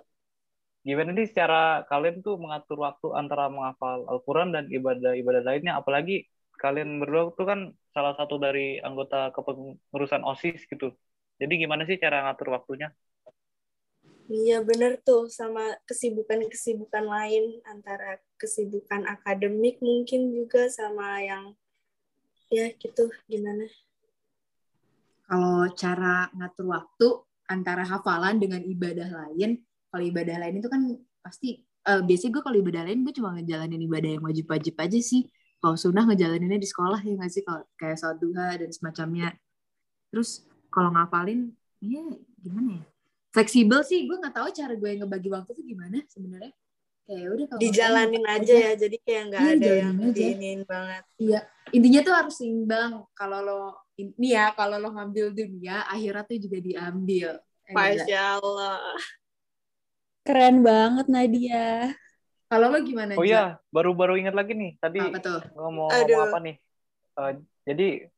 gimana 0.84 1.16
nih 1.16 1.32
secara 1.32 1.88
kalian 1.88 2.20
tuh 2.20 2.36
mengatur 2.36 2.84
waktu 2.84 3.08
antara 3.16 3.48
menghafal 3.48 4.04
Al-Quran 4.12 4.52
dan 4.52 4.68
ibadah-ibadah 4.68 5.44
lainnya? 5.48 5.80
Apalagi 5.80 6.28
kalian 6.60 7.00
berdua 7.00 7.32
tuh 7.34 7.48
kan 7.48 7.60
salah 7.96 8.14
satu 8.20 8.38
dari 8.38 8.78
anggota 8.84 9.32
kepengurusan 9.32 10.28
OSIS 10.28 10.68
gitu. 10.68 10.92
Jadi 11.40 11.54
gimana 11.58 11.88
sih 11.88 11.98
cara 11.98 12.28
ngatur 12.28 12.54
waktunya 12.54 12.92
Iya 14.32 14.64
bener 14.64 14.96
tuh 15.04 15.28
sama 15.28 15.76
kesibukan-kesibukan 15.84 17.04
lain 17.04 17.60
antara 17.68 18.16
kesibukan 18.40 19.04
akademik 19.04 19.84
mungkin 19.84 20.32
juga 20.32 20.72
sama 20.72 21.20
yang 21.20 21.52
ya 22.48 22.72
gitu 22.80 23.12
gimana? 23.28 23.68
Kalau 25.28 25.68
cara 25.76 26.32
ngatur 26.32 26.68
waktu 26.72 27.08
antara 27.52 27.84
hafalan 27.84 28.40
dengan 28.40 28.64
ibadah 28.64 29.12
lain, 29.12 29.60
kalau 29.92 30.04
ibadah 30.08 30.40
lain 30.40 30.64
itu 30.64 30.72
kan 30.72 30.96
pasti 31.20 31.68
uh, 31.92 32.00
biasanya 32.00 32.32
gue 32.40 32.44
kalau 32.48 32.58
ibadah 32.64 32.88
lain 32.88 33.04
gue 33.04 33.12
cuma 33.12 33.36
ngejalanin 33.36 33.84
ibadah 33.84 34.10
yang 34.16 34.24
wajib-wajib 34.24 34.80
aja 34.80 35.00
sih. 35.04 35.28
Kalau 35.60 35.76
sunnah 35.76 36.08
ngejalaninnya 36.08 36.56
di 36.56 36.68
sekolah 36.72 37.04
ya 37.04 37.20
nggak 37.20 37.32
sih 37.36 37.44
kalau 37.44 37.68
kayak 37.76 38.00
sholat 38.00 38.18
duha 38.24 38.48
dan 38.56 38.72
semacamnya. 38.72 39.36
Terus 40.08 40.48
kalau 40.72 40.88
ngapalin, 40.96 41.52
ya 41.84 42.00
gimana 42.40 42.80
ya? 42.80 42.90
Fleksibel 43.32 43.82
sih 43.88 44.06
gue 44.06 44.18
nggak 44.20 44.36
tahu 44.36 44.48
cara 44.52 44.74
gue 44.76 44.90
ngebagi 45.02 45.30
waktu 45.32 45.52
tuh 45.56 45.66
gimana 45.66 46.04
sebenarnya. 46.08 46.54
Kayak 47.02 47.28
udah 47.34 47.46
kalau 47.50 47.62
dijalanin 47.66 48.24
aja, 48.24 48.38
aja 48.38 48.56
ya 48.56 48.72
jadi 48.78 48.98
kayak 49.02 49.24
nggak 49.28 49.42
iya, 49.42 49.52
ada 49.58 49.72
yang 49.74 49.96
diinin 50.14 50.60
banget. 50.64 51.04
Iya 51.18 51.40
intinya 51.72 52.00
tuh 52.04 52.14
harus 52.14 52.36
seimbang. 52.38 52.92
Kalau 53.16 53.40
lo 53.42 53.62
ini 53.96 54.36
ya 54.36 54.52
kalau 54.54 54.78
lo 54.78 54.92
ngambil 54.94 55.34
dunia 55.34 55.88
akhirat 55.88 56.28
tuh 56.30 56.40
juga 56.40 56.58
diambil. 56.60 57.40
Eh, 57.68 57.74
Masya 57.74 58.40
Allah. 58.40 58.96
Keren 60.22 60.62
banget 60.62 61.06
Nadia. 61.10 61.96
Kalau 62.52 62.68
lo 62.68 62.78
gimana 62.84 63.16
oh 63.16 63.24
iya 63.24 63.58
baru-baru 63.72 64.20
ingat 64.20 64.36
lagi 64.36 64.52
nih 64.52 64.76
tadi 64.76 65.00
apa 65.00 65.24
tuh? 65.24 65.40
ngomong, 65.56 65.88
ngomong 65.88 66.22
apa 66.28 66.38
nih? 66.44 66.56
Uh, 67.16 67.32
jadi 67.64 68.12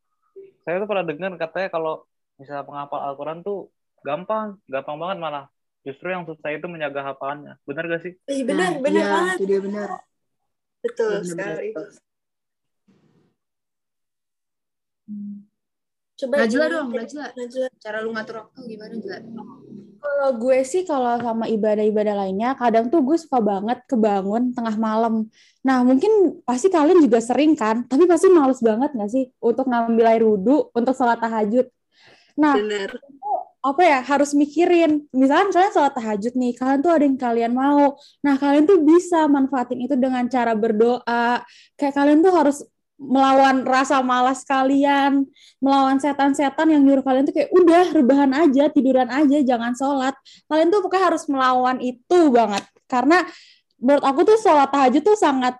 saya 0.66 0.82
tuh 0.82 0.90
pernah 0.90 1.06
dengar 1.06 1.32
katanya 1.38 1.70
kalau 1.70 1.94
misalnya 2.42 2.66
penghafal 2.66 3.00
Al-Quran 3.14 3.46
tuh 3.46 3.70
gampang 4.04 4.60
gampang 4.68 4.98
banget 5.00 5.18
malah 5.24 5.46
justru 5.84 6.12
yang 6.12 6.24
susah 6.24 6.50
itu 6.52 6.68
menjaga 6.68 7.02
hafalannya 7.12 7.60
benar 7.68 7.84
gak 7.88 8.02
sih 8.04 8.14
eh, 8.28 8.44
benar 8.44 8.80
nah, 8.80 8.82
benar 8.84 9.04
iya, 9.04 9.12
banget 9.12 9.36
itu 9.36 9.46
dia 9.48 9.60
benar 9.60 9.90
betul 10.84 11.12
benar, 11.12 11.28
sekali 11.28 11.70
benar. 11.76 11.92
Coba 16.14 16.46
Najla 16.46 16.66
dong, 16.72 16.90
Najla. 16.96 17.26
Najla. 17.36 17.68
Cara 17.82 17.98
lu 18.00 18.16
ngatur 18.16 18.36
waktu 18.46 18.60
gimana, 18.70 18.94
Najla? 18.96 19.18
Kalau 20.04 20.30
gue 20.36 20.60
sih 20.68 20.84
kalau 20.84 21.16
sama 21.20 21.48
ibadah-ibadah 21.48 22.16
lainnya, 22.16 22.56
kadang 22.60 22.88
tuh 22.88 23.04
gue 23.04 23.18
suka 23.20 23.40
banget 23.44 23.84
kebangun 23.88 24.56
tengah 24.56 24.76
malam. 24.80 25.28
Nah, 25.64 25.84
mungkin 25.84 26.44
pasti 26.48 26.68
kalian 26.72 27.04
juga 27.04 27.20
sering 27.24 27.56
kan, 27.56 27.88
tapi 27.88 28.08
pasti 28.08 28.28
males 28.32 28.60
banget 28.60 28.96
gak 28.96 29.12
sih 29.12 29.32
untuk 29.40 29.68
ngambil 29.68 30.06
air 30.12 30.24
wudhu 30.24 30.72
untuk 30.76 30.94
sholat 30.96 31.20
tahajud. 31.20 31.68
Nah, 32.40 32.56
Bener 32.60 32.92
apa 33.64 33.82
ya 33.82 34.00
harus 34.04 34.36
mikirin. 34.36 35.08
Misalnya 35.16 35.50
kalian 35.56 35.72
sholat 35.72 35.94
tahajud 35.96 36.34
nih 36.36 36.54
kalian 36.60 36.80
tuh 36.84 36.92
ada 36.92 37.04
yang 37.08 37.18
kalian 37.18 37.54
mau. 37.56 37.96
Nah 38.20 38.36
kalian 38.36 38.68
tuh 38.68 38.84
bisa 38.84 39.26
manfaatin 39.32 39.80
itu 39.88 39.96
dengan 39.96 40.28
cara 40.28 40.52
berdoa. 40.52 41.42
Kayak 41.80 41.94
kalian 41.96 42.20
tuh 42.20 42.34
harus 42.36 42.58
melawan 43.00 43.66
rasa 43.66 44.00
malas 44.06 44.46
kalian 44.46 45.26
melawan 45.60 45.98
setan-setan 45.98 46.70
yang 46.72 46.86
nyuruh 46.86 47.02
kalian 47.04 47.26
tuh 47.26 47.36
kayak 47.36 47.52
udah 47.52 47.86
rebahan 47.92 48.32
aja 48.32 48.70
tiduran 48.70 49.08
aja 49.08 49.40
jangan 49.42 49.72
sholat. 49.74 50.16
Kalian 50.52 50.68
tuh 50.68 50.80
pokoknya 50.84 51.04
harus 51.16 51.24
melawan 51.32 51.78
itu 51.80 52.20
banget. 52.36 52.64
Karena 52.92 53.24
menurut 53.80 54.04
aku 54.04 54.20
tuh 54.28 54.38
sholat 54.44 54.70
tahajud 54.70 55.02
tuh 55.02 55.16
sangat 55.16 55.56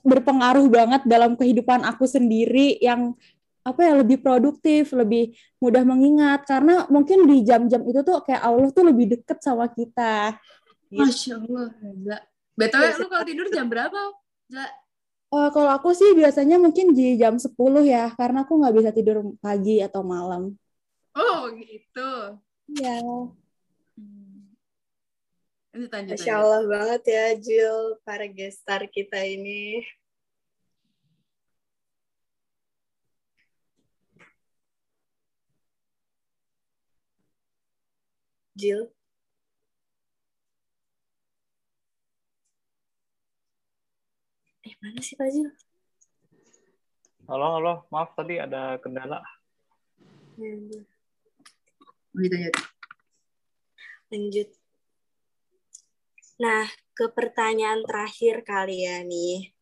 berpengaruh 0.00 0.64
banget 0.68 1.02
dalam 1.04 1.36
kehidupan 1.36 1.84
aku 1.84 2.08
sendiri 2.08 2.80
yang 2.80 3.16
apa 3.60 3.80
ya 3.84 3.92
lebih 4.00 4.24
produktif, 4.24 4.96
lebih 4.96 5.36
mudah 5.60 5.84
mengingat 5.84 6.48
karena 6.48 6.88
mungkin 6.88 7.28
di 7.28 7.44
jam-jam 7.44 7.84
itu 7.84 8.00
tuh 8.00 8.24
kayak 8.24 8.40
Allah 8.40 8.68
tuh 8.72 8.84
lebih 8.88 9.16
deket 9.16 9.38
sama 9.44 9.68
kita. 9.68 10.40
Masya 10.90 11.38
Allah. 11.38 11.68
Betul, 12.58 12.82
lu 12.98 13.06
kalau 13.08 13.24
tidur 13.24 13.46
jam 13.52 13.70
berapa, 13.70 14.00
Zak? 14.50 14.72
Uh, 15.30 15.46
kalau 15.54 15.70
aku 15.70 15.94
sih 15.94 16.10
biasanya 16.18 16.58
mungkin 16.58 16.90
di 16.90 17.14
jam 17.14 17.38
10 17.38 17.54
ya, 17.86 18.10
karena 18.18 18.42
aku 18.42 18.58
nggak 18.58 18.74
bisa 18.74 18.90
tidur 18.90 19.22
pagi 19.38 19.78
atau 19.78 20.02
malam. 20.02 20.58
Oh, 21.14 21.46
gitu. 21.54 22.34
Iya. 22.74 22.98
Hmm. 23.94 24.50
Masya 25.86 26.34
Allah 26.34 26.66
banget 26.66 27.02
ya, 27.06 27.26
Jill, 27.38 28.02
para 28.02 28.26
gestar 28.26 28.90
kita 28.90 29.22
ini. 29.22 29.86
Jill? 38.60 38.82
Eh, 44.68 44.74
mana 44.84 45.00
sih 45.00 45.16
Pak 45.16 45.28
Jill? 45.32 45.48
Halo, 47.24 47.56
halo. 47.56 47.74
Maaf 47.88 48.12
tadi 48.12 48.36
ada 48.36 48.76
kendala. 48.84 49.24
Hmm. 50.36 50.84
Lanjut, 52.12 52.54
lanjut. 54.12 54.48
Nah, 56.42 56.66
ke 56.92 57.06
pertanyaan 57.12 57.80
terakhir 57.86 58.44
kali 58.44 58.84
ya 58.84 59.00
nih. 59.00 59.54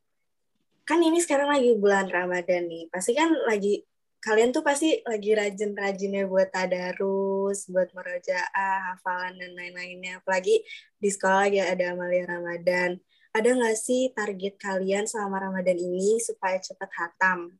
Kan 0.82 1.04
ini 1.04 1.20
sekarang 1.22 1.52
lagi 1.54 1.76
bulan 1.76 2.08
Ramadan 2.10 2.66
nih. 2.66 2.88
Pasti 2.88 3.12
kan 3.14 3.30
lagi 3.46 3.84
kalian 4.28 4.52
tuh 4.52 4.60
pasti 4.60 5.00
lagi 5.08 5.32
rajin-rajinnya 5.32 6.28
buat 6.28 6.52
tadarus, 6.52 7.64
buat 7.72 7.88
merojaah, 7.96 8.92
hafalan 8.92 9.40
dan 9.40 9.56
lain-lainnya. 9.56 10.20
Apalagi 10.20 10.60
di 11.00 11.08
sekolah 11.08 11.48
lagi 11.48 11.64
ada 11.64 11.96
amalia 11.96 12.28
Ramadan. 12.28 13.00
Ada 13.32 13.56
nggak 13.56 13.76
sih 13.80 14.12
target 14.12 14.60
kalian 14.60 15.08
selama 15.08 15.48
Ramadan 15.48 15.80
ini 15.80 16.20
supaya 16.20 16.60
cepat 16.60 16.92
hatam? 17.00 17.56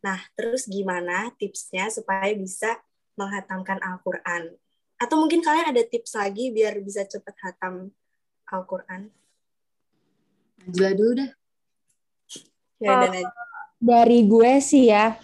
Nah, 0.00 0.16
terus 0.32 0.64
gimana 0.64 1.28
tipsnya 1.36 1.92
supaya 1.92 2.32
bisa 2.32 2.80
menghatamkan 3.20 3.76
Al-Quran? 3.84 4.56
Atau 4.96 5.20
mungkin 5.20 5.44
kalian 5.44 5.76
ada 5.76 5.84
tips 5.84 6.16
lagi 6.16 6.48
biar 6.48 6.80
bisa 6.80 7.04
cepat 7.04 7.36
hatam 7.44 7.92
Al-Quran? 8.48 9.12
Najwa 10.64 10.90
dulu 10.96 11.12
dah. 11.20 11.30
Ya, 12.80 13.04
uh, 13.04 13.28
dari 13.76 14.24
gue 14.24 14.52
sih 14.60 14.92
ya, 14.92 15.16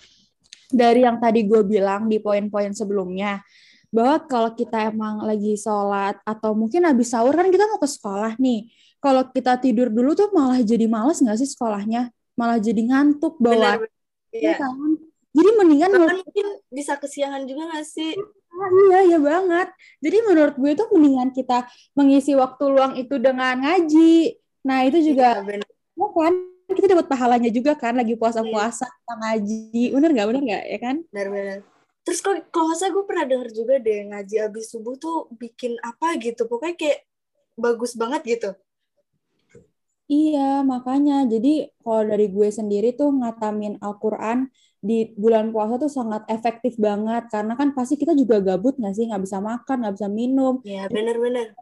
dari 0.72 1.04
yang 1.04 1.20
tadi 1.20 1.44
gue 1.44 1.62
bilang 1.62 2.08
di 2.08 2.18
poin-poin 2.18 2.72
sebelumnya 2.72 3.44
bahwa 3.92 4.24
kalau 4.24 4.50
kita 4.56 4.88
emang 4.88 5.20
lagi 5.20 5.52
sholat 5.60 6.16
atau 6.24 6.56
mungkin 6.56 6.88
habis 6.88 7.12
sahur 7.12 7.36
kan 7.36 7.52
kita 7.52 7.68
mau 7.68 7.76
ke 7.76 7.86
sekolah 7.86 8.40
nih. 8.40 8.72
Kalau 9.02 9.28
kita 9.28 9.60
tidur 9.60 9.92
dulu 9.92 10.16
tuh 10.16 10.32
malah 10.32 10.64
jadi 10.64 10.88
males 10.88 11.20
nggak 11.20 11.36
sih 11.36 11.52
sekolahnya? 11.52 12.08
Malah 12.32 12.56
jadi 12.56 12.80
ngantuk 12.88 13.36
bawa 13.36 13.84
ya 14.32 14.56
kan? 14.56 14.96
Jadi 15.32 15.48
mendingan 15.60 15.90
Bahkan 15.92 16.18
mungkin 16.24 16.46
bisa 16.72 16.96
kesiangan 16.96 17.44
juga 17.44 17.68
nggak 17.68 17.84
sih? 17.84 18.16
Ah, 18.52 18.68
iya 18.88 18.98
iya 19.12 19.18
banget. 19.20 19.68
Jadi 20.00 20.16
menurut 20.24 20.54
gue 20.56 20.72
tuh 20.72 20.88
mendingan 20.96 21.28
kita 21.36 21.68
mengisi 21.92 22.32
waktu 22.32 22.64
luang 22.72 22.96
itu 22.96 23.20
dengan 23.20 23.60
ngaji. 23.60 24.40
Nah 24.64 24.88
itu 24.88 25.04
juga 25.04 25.40
ya, 25.44 25.60
ya 25.60 26.08
kan 26.16 26.51
kita 26.74 26.92
dapat 26.92 27.06
pahalanya 27.08 27.50
juga 27.52 27.72
kan 27.78 27.94
lagi 27.94 28.14
puasa-puasa 28.18 28.86
yeah. 28.86 28.96
kita 28.98 29.14
ngaji 29.20 29.84
bener 29.94 30.10
nggak 30.12 30.28
bener 30.28 30.42
nggak 30.42 30.64
ya 30.68 30.78
kan 30.78 30.96
benar-benar 31.12 31.58
terus 32.02 32.18
kalau 32.18 32.38
kalau 32.50 32.72
saya 32.74 32.90
gue 32.90 33.04
pernah 33.06 33.24
dengar 33.24 33.48
juga 33.54 33.78
deh 33.78 34.00
ngaji 34.10 34.34
abis 34.42 34.64
subuh 34.74 34.94
tuh 34.98 35.30
bikin 35.38 35.78
apa 35.80 36.18
gitu 36.18 36.50
pokoknya 36.50 36.76
kayak 36.76 36.98
bagus 37.54 37.94
banget 37.94 38.22
gitu 38.26 38.50
Iya, 40.12 40.60
makanya. 40.60 41.24
Jadi 41.24 41.72
kalau 41.80 42.02
dari 42.04 42.28
gue 42.28 42.48
sendiri 42.52 42.92
tuh 42.92 43.08
ngatamin 43.16 43.80
Al-Quran 43.80 44.44
di 44.82 45.14
bulan 45.16 45.54
puasa 45.54 45.80
tuh 45.80 45.88
sangat 45.88 46.28
efektif 46.28 46.76
banget. 46.76 47.32
Karena 47.32 47.56
kan 47.56 47.72
pasti 47.72 47.96
kita 47.96 48.12
juga 48.12 48.36
gabut 48.44 48.76
nggak 48.76 48.92
sih? 48.92 49.08
Nggak 49.08 49.22
bisa 49.24 49.38
makan, 49.40 49.76
nggak 49.80 49.94
bisa 49.96 50.08
minum. 50.12 50.60
Iya, 50.68 50.92
bener-bener. 50.92 51.56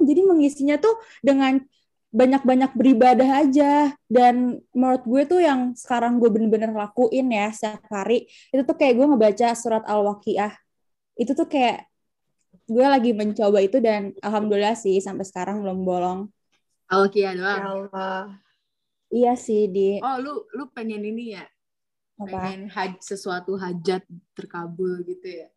Jadi 0.00 0.20
mengisinya 0.24 0.80
tuh 0.80 0.96
dengan 1.20 1.60
banyak-banyak 2.10 2.74
beribadah 2.74 3.46
aja. 3.46 3.94
Dan 4.10 4.58
menurut 4.74 5.02
gue 5.06 5.22
tuh 5.26 5.40
yang 5.42 5.72
sekarang 5.78 6.18
gue 6.18 6.28
bener-bener 6.28 6.74
lakuin 6.74 7.30
ya 7.30 7.50
setiap 7.54 7.86
hari 7.90 8.26
itu 8.50 8.62
tuh 8.66 8.76
kayak 8.76 8.98
gue 8.98 9.06
ngebaca 9.06 9.48
surat 9.54 9.82
al-waqiah. 9.86 10.54
Itu 11.14 11.32
tuh 11.38 11.46
kayak 11.46 11.86
gue 12.70 12.86
lagi 12.86 13.10
mencoba 13.14 13.58
itu 13.62 13.82
dan 13.82 14.14
alhamdulillah 14.22 14.78
sih 14.78 14.98
sampai 14.98 15.24
sekarang 15.26 15.62
belum 15.62 15.86
bolong. 15.86 16.20
Al-waqiah 16.90 17.32
doang? 17.38 17.58
Ya 17.58 17.70
Allah. 17.70 18.22
iya 19.10 19.32
sih 19.34 19.66
di. 19.70 19.98
Oh 20.02 20.18
lu 20.18 20.46
lu 20.54 20.70
pengen 20.70 21.02
ini 21.02 21.38
ya? 21.38 21.46
Apa? 22.20 22.52
pengen 22.52 22.68
haj 22.68 23.00
sesuatu 23.00 23.56
hajat 23.56 24.04
terkabul 24.36 25.00
gitu 25.08 25.24
ya? 25.24 25.48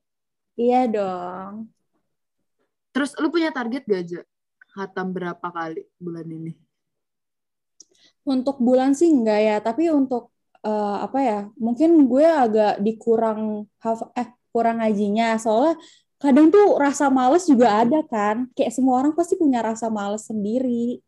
Iya 0.55 0.81
dong. 0.87 1.53
Terus 2.93 3.17
lu 3.17 3.33
punya 3.33 3.49
target 3.49 3.83
gak 3.89 4.01
aja 4.05 4.21
hatam 4.73 5.13
berapa 5.13 5.47
kali 5.53 5.85
bulan 6.01 6.27
ini? 6.27 6.51
Untuk 8.25 8.59
bulan 8.59 8.97
sih 8.97 9.11
enggak 9.11 9.39
ya, 9.39 9.55
tapi 9.61 9.87
untuk 9.93 10.33
uh, 10.65 10.97
apa 11.05 11.19
ya? 11.21 11.39
Mungkin 11.59 12.09
gue 12.09 12.25
agak 12.25 12.81
dikurang 12.81 13.69
eh 14.17 14.29
kurang 14.53 14.85
ngajinya 14.85 15.41
soalnya 15.41 15.81
kadang 16.21 16.47
tuh 16.53 16.79
rasa 16.79 17.11
males 17.11 17.43
juga 17.45 17.83
ada 17.83 17.99
kan. 18.05 18.47
Kayak 18.55 18.73
semua 18.73 19.03
orang 19.03 19.13
pasti 19.13 19.35
punya 19.35 19.59
rasa 19.61 19.91
males 19.91 20.25
sendiri. 20.25 21.03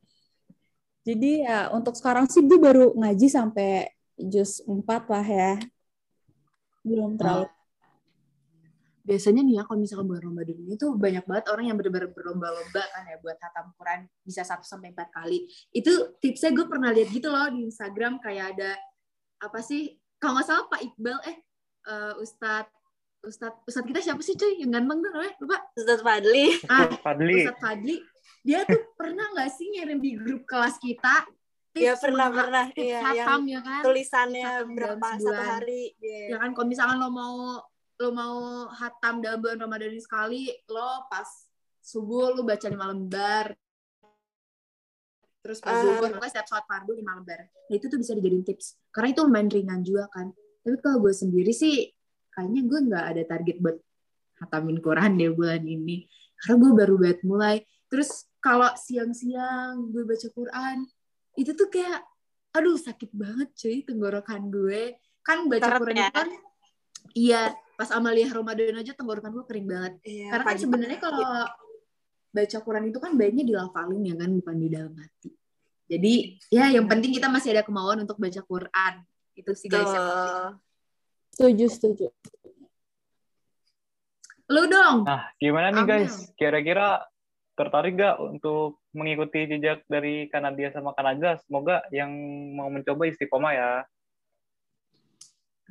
Jadi 1.06 1.46
ya 1.46 1.70
untuk 1.72 1.94
sekarang 1.94 2.26
sih 2.28 2.42
gue 2.44 2.58
baru 2.58 2.92
ngaji 2.98 3.28
sampai 3.30 3.94
juz 4.20 4.60
4 4.66 5.04
lah 5.08 5.26
ya. 5.26 5.54
Belum 6.84 7.16
terlalu. 7.16 7.55
Biasanya 9.06 9.46
nih 9.46 9.62
ya 9.62 9.64
kalau 9.70 9.80
misalkan 9.86 10.10
bulan 10.10 10.24
Ramadan 10.26 10.58
ini 10.66 10.74
tuh 10.82 10.98
banyak 10.98 11.24
banget 11.30 11.46
orang 11.54 11.66
yang 11.70 11.78
benar-benar 11.78 12.10
berlomba-lomba 12.10 12.84
kan 12.90 13.04
ya 13.06 13.18
buat 13.22 13.38
hatam 13.38 13.70
Quran 13.78 14.00
bisa 14.26 14.42
1 14.42 14.66
sampai 14.66 14.90
4 14.98 15.14
kali. 15.14 15.46
Itu 15.70 16.18
tipsnya 16.18 16.50
gue 16.58 16.66
pernah 16.66 16.90
lihat 16.90 17.10
gitu 17.14 17.30
loh 17.30 17.46
di 17.54 17.70
Instagram 17.70 18.18
kayak 18.18 18.58
ada 18.58 18.72
apa 19.46 19.62
sih 19.62 19.94
kalau 20.18 20.42
nggak 20.42 20.48
salah 20.50 20.66
Pak 20.66 20.82
Iqbal 20.82 21.18
eh 21.30 21.38
uh, 21.86 22.14
Ustadz 22.18 22.74
Ustadz 23.22 23.62
Ustadz 23.70 23.88
kita 23.94 24.00
siapa 24.02 24.22
sih 24.26 24.34
cuy 24.34 24.58
yang 24.66 24.74
ganteng 24.74 25.06
tuh 25.06 25.10
namanya 25.14 25.34
lupa 25.38 25.58
Ustadz 25.78 26.02
Fadli. 26.02 26.46
ah 26.74 26.90
Fadli. 27.06 27.46
Ustadz 27.46 27.62
Fadli 27.62 27.96
dia 28.42 28.66
tuh 28.66 28.82
pernah 28.98 29.26
nggak 29.38 29.50
sih 29.54 29.70
ngirim 29.70 30.02
di 30.02 30.12
grup 30.18 30.50
kelas 30.50 30.82
kita 30.82 31.30
Iya 31.76 32.00
pernah 32.00 32.32
pernah. 32.32 32.66
tips 32.72 32.88
Iya 32.88 33.00
hatam 33.04 33.42
yang 33.44 33.60
ya 33.60 33.60
kan 33.68 33.82
tulisannya 33.84 34.48
Hatam 34.48 34.68
berapa 34.80 35.08
satu 35.20 35.44
hari. 35.44 35.92
Iya. 36.00 36.24
ya 36.32 36.38
kan 36.40 36.50
kalau 36.56 36.68
misalkan 36.72 36.98
lo 37.04 37.12
mau 37.12 37.60
lo 37.96 38.10
mau 38.12 38.68
hatam 38.76 39.24
dalam 39.24 39.40
bulan 39.40 39.60
Ramadan 39.64 39.96
sekali 39.96 40.52
lo 40.68 41.08
pas 41.08 41.28
subuh 41.80 42.36
lo 42.36 42.44
baca 42.44 42.68
lima 42.68 42.92
lembar 42.92 43.56
terus 45.46 45.62
pas 45.62 45.78
Ah. 45.78 45.82
zuhur 45.86 46.10
pokoknya 46.10 46.32
setiap 46.34 46.48
sholat 46.50 46.66
fardu 46.66 46.92
lima 46.98 47.16
lembar 47.22 47.46
nah 47.70 47.76
itu 47.78 47.86
tuh 47.90 47.98
bisa 47.98 48.14
dijadiin 48.18 48.46
tips. 48.46 48.78
Karena 48.94 49.10
itu 49.14 49.22
lumayan 49.26 49.50
ringan 49.50 49.82
juga 49.82 50.06
kan. 50.14 50.30
Tapi 50.62 50.78
kalau 50.82 51.02
gue 51.02 51.14
sendiri 51.14 51.50
sih 51.50 51.90
kayaknya 52.30 52.62
gue 52.66 52.80
nggak 52.90 53.06
ada 53.16 53.24
target 53.26 53.58
buat 53.58 53.78
hatamin 54.42 54.78
Quran 54.86 55.18
deh 55.18 55.34
bulan 55.34 55.66
ini. 55.66 56.06
Karena 56.38 56.56
gue 56.62 56.72
baru 56.78 56.96
banget 57.02 57.20
mulai. 57.26 57.58
Terus 57.90 58.30
kalau 58.38 58.70
siang-siang 58.78 59.90
gue 59.90 60.04
baca 60.06 60.28
Quran 60.30 60.78
itu 61.38 61.52
tuh 61.58 61.68
kayak 61.74 62.06
aduh 62.54 62.78
sakit 62.78 63.10
banget 63.14 63.50
cuy 63.58 63.82
tenggorokan 63.82 64.42
gue. 64.54 64.98
Kan 65.26 65.50
baca 65.50 65.82
Quran 65.82 65.98
ya? 65.98 66.10
itu 66.10 66.14
kan 66.14 66.30
iya 67.18 67.42
pas 67.76 67.90
Amalia 67.92 68.28
Ramadan 68.32 68.80
aja 68.80 68.92
tenggorokan 68.96 69.32
gue 69.36 69.46
kering 69.48 69.68
banget 69.68 69.94
Iya, 70.04 70.28
karena 70.32 70.44
kan 70.48 70.58
sebenarnya 70.58 71.00
kalau 71.00 71.24
baca 72.36 72.58
Quran 72.60 72.86
itu 72.92 73.00
kan 73.00 73.12
baiknya 73.16 73.44
dilafalin 73.48 74.04
ya 74.04 74.16
kan 74.20 74.30
bukan 74.32 74.56
di 74.60 74.68
dalam 74.72 74.94
hati 74.96 75.32
jadi 75.86 76.14
ya 76.50 76.66
yang 76.74 76.90
penting 76.90 77.14
kita 77.14 77.30
masih 77.30 77.54
ada 77.54 77.64
kemauan 77.64 78.02
untuk 78.02 78.18
baca 78.18 78.42
Quran 78.42 78.94
itu 79.36 79.52
sih 79.52 79.68
guys. 79.68 79.92
Setuju, 81.36 81.66
setuju. 81.68 82.08
lu 84.48 84.64
dong 84.72 85.04
Nah, 85.04 85.28
gimana 85.36 85.74
nih 85.74 85.84
Amel. 85.84 85.90
guys? 86.08 86.32
Kira-kira 86.40 87.04
tertarik 87.58 87.98
gak 87.98 88.16
untuk 88.22 88.80
mengikuti 88.96 89.44
jejak 89.50 89.84
dari 89.92 90.32
Kanadia 90.32 90.72
sama 90.72 90.94
Kanada? 90.96 91.36
Semoga 91.44 91.84
yang 91.92 92.14
mau 92.56 92.72
mencoba 92.72 93.10
istiqomah 93.10 93.52
ya. 93.52 93.72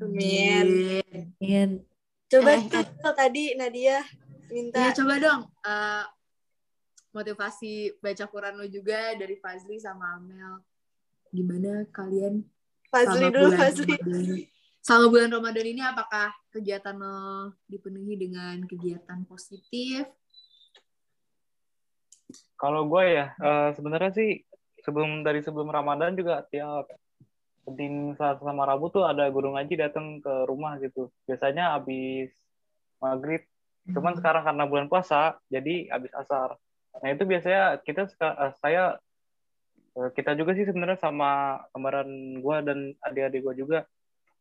Amin. 0.03 1.01
Amin. 1.39 1.71
Coba 2.31 2.51
Eh, 2.57 2.63
tuh 2.69 3.15
tadi 3.15 3.55
Nadia 3.55 4.01
minta 4.51 4.81
Ya 4.81 4.91
coba 4.97 5.15
dong 5.21 5.41
eh, 5.67 6.05
motivasi 7.15 7.95
baca 8.03 8.25
Quran 8.27 8.55
lu 8.59 8.67
juga 8.67 9.15
dari 9.15 9.39
Fazli 9.39 9.79
sama 9.79 10.19
Amel. 10.19 10.59
Gimana 11.31 11.87
kalian 11.95 12.43
Fazli 12.91 13.23
selama 13.23 13.31
dulu 13.31 13.47
bulan 13.47 13.59
Fazli. 13.61 13.95
Ramadan? 13.95 14.39
Selama 14.85 15.07
bulan 15.09 15.31
Ramadan 15.31 15.67
ini 15.71 15.83
apakah 15.83 16.29
kegiatan 16.51 16.95
lo 16.99 17.55
dipenuhi 17.71 18.15
dengan 18.19 18.57
kegiatan 18.67 19.23
positif? 19.25 20.05
Kalau 22.59 22.87
gue 22.91 23.05
ya, 23.15 23.27
eh, 23.39 23.71
sebenarnya 23.79 24.11
sih 24.11 24.31
sebelum 24.83 25.23
dari 25.23 25.41
sebelum 25.41 25.71
Ramadan 25.71 26.19
juga 26.19 26.43
tiap 26.51 26.91
Senin, 27.65 28.13
sama 28.21 28.69
Rabu 28.69 28.93
tuh 28.93 29.09
ada 29.09 29.25
guru 29.33 29.57
ngaji 29.57 29.75
datang 29.81 30.21
ke 30.21 30.45
rumah 30.45 30.77
gitu. 30.79 31.09
Biasanya 31.25 31.81
habis 31.81 32.31
maghrib. 33.01 33.43
Cuman 33.89 34.17
sekarang 34.17 34.45
karena 34.45 34.65
bulan 34.65 34.87
puasa, 34.89 35.37
jadi 35.53 35.89
habis 35.93 36.13
asar. 36.17 36.57
Nah 37.01 37.09
itu 37.11 37.25
biasanya 37.27 37.83
kita 37.85 38.09
eh, 38.09 38.53
saya 38.63 38.85
eh, 39.99 40.11
kita 40.15 40.37
juga 40.39 40.57
sih 40.57 40.65
sebenarnya 40.65 41.01
sama 41.01 41.61
kembaran 41.75 42.09
gue 42.41 42.57
dan 42.65 42.79
adik-adik 43.03 43.41
gue 43.45 43.55
juga 43.67 43.79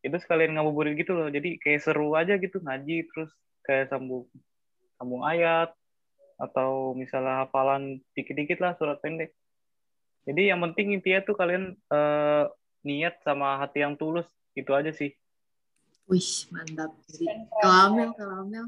itu 0.04 0.16
sekalian 0.20 0.56
ngabuburit 0.56 1.00
gitu 1.00 1.16
loh. 1.16 1.28
Jadi 1.32 1.60
kayak 1.60 1.84
seru 1.84 2.14
aja 2.16 2.36
gitu 2.40 2.60
ngaji 2.60 3.08
terus 3.10 3.32
kayak 3.64 3.92
sambung 3.92 4.28
sambung 5.00 5.24
ayat 5.24 5.72
atau 6.40 6.92
misalnya 6.96 7.48
hafalan 7.48 8.04
dikit-dikit 8.16 8.60
lah 8.60 8.76
surat 8.76 9.00
pendek. 9.00 9.32
Jadi 10.24 10.52
yang 10.52 10.64
penting 10.64 10.96
intinya 10.96 11.20
tuh 11.24 11.36
kalian 11.36 11.76
eh, 11.76 12.46
niat 12.84 13.24
sama 13.24 13.58
hati 13.58 13.82
yang 13.82 13.96
tulus 13.96 14.28
itu 14.54 14.70
aja 14.76 14.92
sih. 14.94 15.16
Wih, 16.12 16.52
mantap. 16.52 16.92
Jadi, 17.08 17.48
kalau 17.48 17.76
Amel, 17.90 18.10
kalau 18.14 18.36
Amel. 18.44 18.66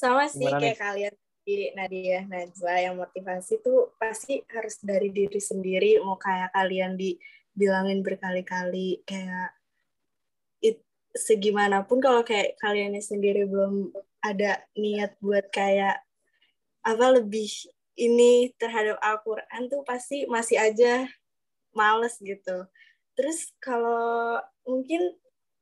Sama 0.00 0.24
sih 0.26 0.48
Gimana 0.48 0.62
kayak 0.62 0.78
kalian 0.80 1.14
di 1.48 1.72
Nadia 1.72 2.28
Najwa 2.28 2.74
yang 2.76 2.94
motivasi 3.00 3.64
tuh 3.64 3.96
pasti 3.96 4.44
harus 4.52 4.76
dari 4.84 5.08
diri 5.08 5.40
sendiri 5.40 5.96
mau 6.04 6.20
kayak 6.20 6.52
kalian 6.52 6.92
dibilangin 7.00 8.04
berkali-kali 8.04 9.00
kayak 9.08 9.56
it, 10.60 10.84
segimanapun 11.16 12.04
kalau 12.04 12.20
kayak 12.20 12.52
kaliannya 12.60 13.00
sendiri 13.00 13.48
belum 13.48 13.90
ada 14.20 14.60
niat 14.76 15.16
buat 15.24 15.48
kayak 15.48 16.04
apa 16.84 17.06
lebih 17.16 17.48
ini 17.98 18.52
terhadap 18.60 19.00
Al-Quran 19.02 19.72
tuh 19.72 19.82
pasti 19.88 20.28
masih 20.30 20.60
aja 20.60 21.08
males 21.78 22.18
gitu. 22.18 22.66
Terus 23.14 23.54
kalau 23.62 24.42
mungkin 24.66 25.14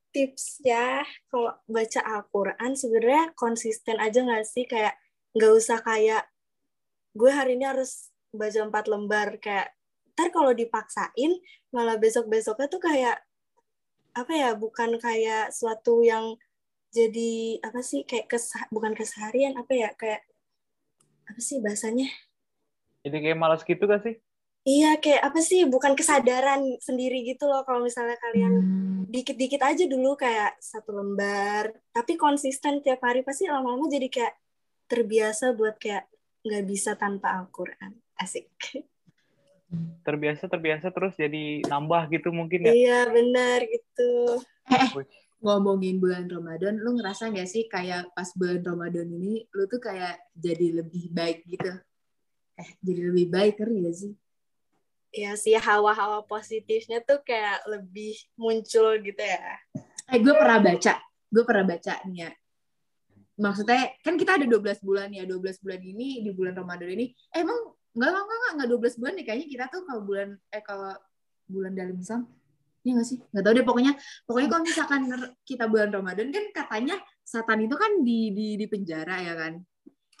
tipsnya 0.09 1.05
kalau 1.29 1.53
baca 1.69 2.01
Al-Quran 2.01 2.73
sebenarnya 2.73 3.37
konsisten 3.37 4.01
aja 4.01 4.25
nggak 4.25 4.45
sih 4.49 4.65
kayak 4.65 4.97
nggak 5.37 5.53
usah 5.53 5.77
kayak 5.85 6.25
gue 7.13 7.29
hari 7.29 7.53
ini 7.53 7.69
harus 7.69 8.09
baca 8.33 8.65
empat 8.65 8.85
lembar 8.89 9.37
kayak 9.37 9.77
ntar 10.17 10.33
kalau 10.33 10.57
dipaksain 10.57 11.37
malah 11.69 12.01
besok 12.01 12.25
besoknya 12.25 12.65
tuh 12.65 12.81
kayak 12.81 13.21
apa 14.17 14.33
ya 14.33 14.49
bukan 14.57 14.97
kayak 14.97 15.53
suatu 15.53 16.01
yang 16.01 16.33
jadi 16.89 17.61
apa 17.61 17.85
sih 17.85 18.01
kayak 18.01 18.25
kesah 18.25 18.65
bukan 18.73 18.97
keseharian 18.97 19.53
apa 19.53 19.73
ya 19.77 19.89
kayak 19.93 20.25
apa 21.29 21.37
sih 21.37 21.61
bahasanya 21.61 22.09
Jadi 23.05 23.17
kayak 23.23 23.39
malas 23.39 23.61
gitu 23.63 23.85
gak 23.85 24.03
sih? 24.03 24.17
Iya 24.67 24.99
kayak 24.99 25.23
apa 25.31 25.39
sih 25.39 25.63
bukan 25.63 25.95
kesadaran 25.95 26.75
sendiri 26.83 27.23
gitu 27.23 27.47
loh 27.47 27.63
kalau 27.63 27.79
misalnya 27.79 28.19
kalian 28.19 28.53
Hmm. 28.59 29.07
dikit-dikit 29.07 29.63
aja 29.63 29.87
dulu 29.87 30.19
kayak 30.19 30.59
satu 30.59 30.91
lembar 30.91 31.71
tapi 31.95 32.19
konsisten 32.19 32.83
tiap 32.83 32.99
hari 32.99 33.23
pasti 33.23 33.47
lama-lama 33.47 33.87
jadi 33.87 34.11
kayak 34.11 34.35
terbiasa 34.91 35.55
buat 35.55 35.79
kayak 35.79 36.11
nggak 36.43 36.63
bisa 36.67 36.99
tanpa 36.99 37.39
Al-Quran 37.39 37.95
asik 38.19 38.51
Terbiasa 40.03 40.47
terbiasa 40.47 40.91
terus 40.95 41.15
jadi 41.19 41.59
nambah 41.67 42.07
gitu 42.11 42.31
mungkin 42.31 42.67
ya. 42.67 42.73
iya 42.75 42.99
benar 43.07 43.63
gitu 43.63 44.43
Ngomongin 45.37 46.01
bulan 46.01 46.25
Ramadan, 46.25 46.81
lu 46.81 46.97
ngerasa 46.97 47.29
gak 47.29 47.45
sih 47.45 47.69
kayak 47.69 48.09
pas 48.17 48.25
bulan 48.33 48.57
Ramadan 48.65 49.05
ini, 49.05 49.45
lu 49.53 49.69
tuh 49.69 49.77
kayak 49.77 50.17
jadi 50.33 50.81
lebih 50.81 51.13
baik 51.13 51.45
gitu? 51.45 51.77
Eh, 52.57 52.69
jadi 52.81 53.13
lebih 53.13 53.29
baik, 53.29 53.61
ngerti 53.61 53.77
gak 53.85 53.95
sih? 54.01 54.13
Ya 55.11 55.33
sih 55.39 55.55
hawa-hawa 55.55 56.23
positifnya 56.27 56.99
tuh 57.01 57.23
kayak 57.23 57.63
lebih 57.65 58.15
muncul 58.35 58.99
gitu 59.01 59.23
ya 59.23 59.57
Eh, 60.07 60.19
gue 60.23 60.33
pernah 60.33 60.59
baca. 60.63 60.93
Gue 61.27 61.43
pernah 61.43 61.65
baca 61.67 61.93
nih 62.07 62.19
ya. 62.23 62.31
Maksudnya, 63.37 63.81
kan 64.01 64.15
kita 64.15 64.39
ada 64.39 64.45
12 64.47 64.79
bulan 64.79 65.11
ya. 65.11 65.27
12 65.27 65.59
bulan 65.59 65.81
ini, 65.83 66.23
di 66.23 66.31
bulan 66.31 66.55
Ramadan 66.55 66.89
ini. 66.95 67.11
Eh, 67.35 67.43
emang, 67.43 67.75
enggak, 67.91 68.09
enggak, 68.15 68.23
enggak, 68.23 68.51
enggak 68.55 68.69
12 68.71 68.95
bulan 68.97 69.13
nih. 69.19 69.25
Kayaknya 69.27 69.47
kita 69.51 69.65
tuh 69.67 69.81
kalau 69.83 70.01
bulan, 70.07 70.29
eh, 70.55 70.63
kalau 70.63 70.91
bulan 71.47 71.71
dalam 71.75 71.95
Islam, 71.99 72.23
Iya 72.87 73.03
nggak 73.03 73.09
sih? 73.09 73.19
Nggak 73.19 73.43
tahu 73.43 73.53
deh, 73.59 73.65
pokoknya 73.67 73.93
pokoknya 74.23 74.47
kalau 74.47 74.63
misalkan 74.63 75.01
kita 75.43 75.67
bulan 75.67 75.91
Ramadan 75.91 76.31
kan 76.31 76.45
katanya 76.55 76.95
setan 77.19 77.59
itu 77.59 77.75
kan 77.75 77.99
di 77.99 78.31
di, 78.31 78.47
di 78.55 78.63
penjara 78.63 79.27
ya 79.27 79.33
kan. 79.35 79.59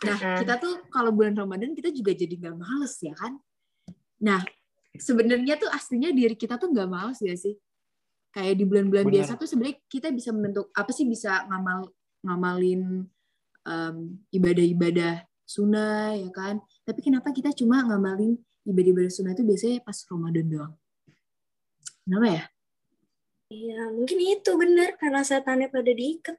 Nah, 0.03 0.17
kita 0.43 0.59
tuh 0.59 0.83
kalau 0.91 1.15
bulan 1.15 1.31
Ramadan 1.31 1.71
kita 1.71 1.95
juga 1.95 2.11
jadi 2.11 2.35
nggak 2.35 2.59
males 2.59 2.91
ya 2.99 3.15
kan. 3.15 3.39
Nah, 4.19 4.43
sebenarnya 4.99 5.55
tuh 5.57 5.69
aslinya 5.71 6.11
diri 6.11 6.35
kita 6.35 6.57
tuh 6.57 6.69
nggak 6.73 6.89
males 6.89 7.19
ya 7.21 7.33
sih. 7.33 7.55
Kayak 8.33 8.53
di 8.59 8.65
bulan-bulan 8.67 9.05
biasa 9.07 9.39
tuh 9.39 9.47
sebenarnya 9.49 9.77
kita 9.89 10.13
bisa 10.13 10.29
membentuk 10.35 10.69
apa 10.75 10.91
sih 10.93 11.07
bisa 11.07 11.47
ngamal 11.47 11.89
ngamalin 12.21 13.07
em, 13.65 13.95
ibadah-ibadah 14.29 15.25
sunnah 15.47 16.13
ya 16.13 16.29
kan. 16.29 16.59
Tapi 16.83 16.99
kenapa 17.01 17.31
kita 17.31 17.55
cuma 17.55 17.81
ngamalin 17.81 18.37
ibadah-ibadah 18.67 19.11
sunnah 19.11 19.33
itu 19.33 19.47
biasanya 19.47 19.81
pas 19.81 19.97
Ramadan 20.05 20.45
doang? 20.45 20.73
Kenapa 22.05 22.27
ya? 22.29 22.43
iya 23.47 23.87
mungkin 23.95 24.19
itu 24.19 24.51
benar 24.59 24.99
karena 24.99 25.23
setannya 25.23 25.71
pada 25.71 25.91
diikat 25.91 26.37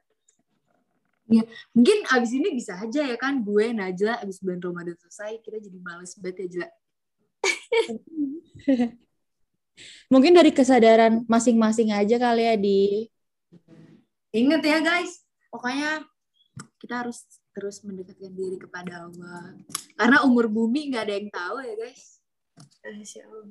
Mungkin 1.77 2.09
abis 2.09 2.33
ini 2.33 2.57
bisa 2.57 2.73
aja 2.73 3.05
ya 3.05 3.13
kan 3.13 3.45
gue 3.45 3.69
Najla 3.69 4.17
abis 4.25 4.41
bulan 4.41 4.65
Ramadan 4.65 4.97
selesai 4.97 5.37
kita 5.45 5.61
jadi 5.61 5.77
males 5.77 6.17
banget 6.17 6.41
ya 6.41 6.47
Jla. 6.49 6.67
Mungkin 10.11 10.33
dari 10.35 10.51
kesadaran 10.51 11.23
masing-masing 11.29 11.95
aja 11.95 12.19
kali 12.19 12.43
ya 12.43 12.55
di 12.59 13.07
Ingat 14.29 14.61
ya 14.61 14.77
guys, 14.77 15.25
pokoknya 15.49 16.05
kita 16.77 17.01
harus 17.01 17.25
terus 17.49 17.81
mendekatkan 17.81 18.29
diri 18.29 18.61
kepada 18.61 19.09
Allah. 19.09 19.57
Karena 19.97 20.21
umur 20.21 20.45
bumi 20.45 20.93
nggak 20.93 21.03
ada 21.09 21.13
yang 21.17 21.29
tahu 21.33 21.57
ya 21.65 21.73
guys. 21.73 22.21
Allah. 23.25 23.49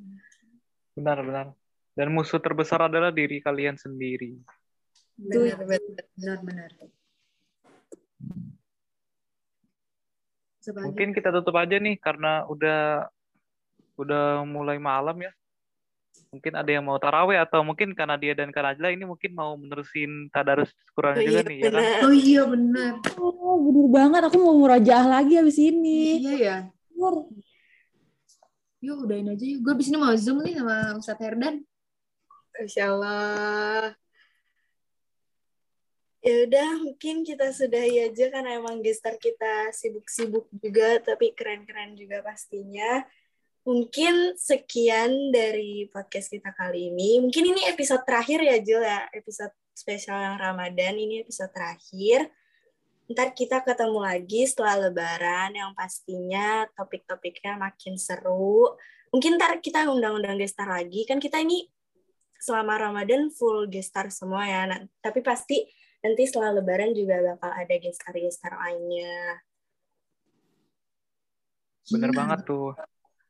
Benar, 0.94 1.18
benar. 1.26 1.46
Dan 1.98 2.14
musuh 2.14 2.38
terbesar 2.38 2.86
adalah 2.86 3.10
diri 3.10 3.42
kalian 3.42 3.74
sendiri. 3.74 4.38
Benar, 5.18 5.66
benar. 5.66 5.82
Benar-benar. 6.14 6.70
Sebagai- 10.62 10.86
Mungkin 10.94 11.10
kita 11.10 11.34
tutup 11.34 11.58
aja 11.58 11.74
nih 11.82 11.98
karena 11.98 12.46
udah 12.46 13.10
udah 13.98 14.46
mulai 14.46 14.78
malam 14.78 15.18
ya. 15.18 15.32
Mungkin 16.28 16.52
ada 16.54 16.70
yang 16.70 16.84
mau 16.84 16.98
taraweh 16.98 17.38
atau 17.40 17.62
mungkin 17.64 17.94
karena 17.96 18.18
dia 18.18 18.34
dan 18.36 18.50
Kak 18.52 18.60
Najla 18.60 18.88
ini 18.92 19.04
mungkin 19.06 19.32
mau 19.32 19.54
menerusin 19.56 20.28
tadarus 20.30 20.70
Quran 20.92 21.14
Oh, 21.14 21.22
juga 21.24 21.40
iya, 21.40 21.48
nih 21.48 21.58
ya 21.58 21.70
kan. 21.70 21.82
Oh 22.04 22.14
iya 22.14 22.42
benar. 22.46 22.92
Oh, 23.16 23.56
bener 23.64 23.86
banget. 23.88 24.22
Aku 24.28 24.36
mau 24.40 24.54
murajaah 24.58 25.06
lagi 25.08 25.34
abis 25.40 25.58
ini. 25.58 26.20
Iya 26.20 26.34
ya. 26.36 26.56
Yuk 28.78 28.96
udahin 29.08 29.30
aja 29.34 29.44
yuk. 29.46 29.60
Gue 29.62 29.72
abis 29.74 29.88
ini 29.90 29.98
mau 29.98 30.14
zoom 30.14 30.42
nih 30.42 30.54
sama 30.58 30.76
Ustadz 30.98 31.22
Herdan. 31.22 31.54
Masya 32.58 32.84
Allah. 32.90 33.94
Ya 36.18 36.34
udah, 36.50 36.82
mungkin 36.82 37.22
kita 37.22 37.54
sudahi 37.54 38.10
aja 38.10 38.26
karena 38.28 38.58
emang 38.58 38.82
gestar 38.82 39.14
kita 39.22 39.70
sibuk-sibuk 39.70 40.50
juga, 40.50 40.98
tapi 40.98 41.30
keren-keren 41.30 41.94
juga 41.94 42.26
pastinya. 42.26 43.06
Mungkin 43.68 44.32
sekian 44.40 45.28
dari 45.28 45.84
podcast 45.92 46.32
kita 46.32 46.56
kali 46.56 46.88
ini. 46.88 47.20
Mungkin 47.20 47.52
ini 47.52 47.68
episode 47.68 48.00
terakhir 48.00 48.40
ya, 48.40 48.56
Jul 48.64 48.80
ya. 48.80 49.12
Episode 49.12 49.52
spesial 49.76 50.16
yang 50.16 50.40
Ramadan. 50.40 50.96
Ini 50.96 51.20
episode 51.20 51.52
terakhir. 51.52 52.32
Ntar 53.12 53.36
kita 53.36 53.60
ketemu 53.60 54.00
lagi 54.00 54.48
setelah 54.48 54.88
Lebaran 54.88 55.52
yang 55.52 55.76
pastinya 55.76 56.64
topik-topiknya 56.80 57.60
makin 57.60 58.00
seru. 58.00 58.72
Mungkin 59.12 59.36
ntar 59.36 59.60
kita 59.60 59.84
undang-undang 59.84 60.40
gestar 60.40 60.72
lagi. 60.72 61.04
Kan 61.04 61.20
kita 61.20 61.36
ini 61.44 61.68
selama 62.40 62.88
Ramadan 62.88 63.28
full 63.28 63.68
gestar 63.68 64.08
semua 64.08 64.48
ya. 64.48 64.64
Nah, 64.64 64.80
tapi 65.04 65.20
pasti 65.20 65.68
nanti 66.00 66.24
setelah 66.24 66.56
Lebaran 66.56 66.96
juga 66.96 67.20
bakal 67.20 67.52
ada 67.52 67.76
gestar-gestar 67.76 68.64
lainnya. 68.64 69.44
Bener 71.92 72.16
banget 72.16 72.48
tuh. 72.48 72.72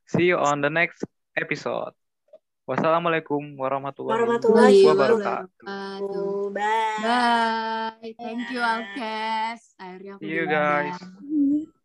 See 0.09 0.33
you 0.33 0.41
on 0.41 0.65
the 0.65 0.73
next 0.73 1.05
episode. 1.37 1.93
Wassalamualaikum 2.65 3.57
warahmatullahi 3.57 4.13
Warahmatullahi 4.13 4.77
wabarakatuh. 4.85 6.53
Bye. 6.53 7.01
Bye. 7.01 8.13
Thank 8.17 8.49
you. 8.53 8.61
Alkes. 8.61 9.73
Akhirnya 9.77 10.17
aku 10.17 10.21
See 10.21 10.33
you 10.33 10.45
diundang. 10.49 10.97
guys. 10.97 11.77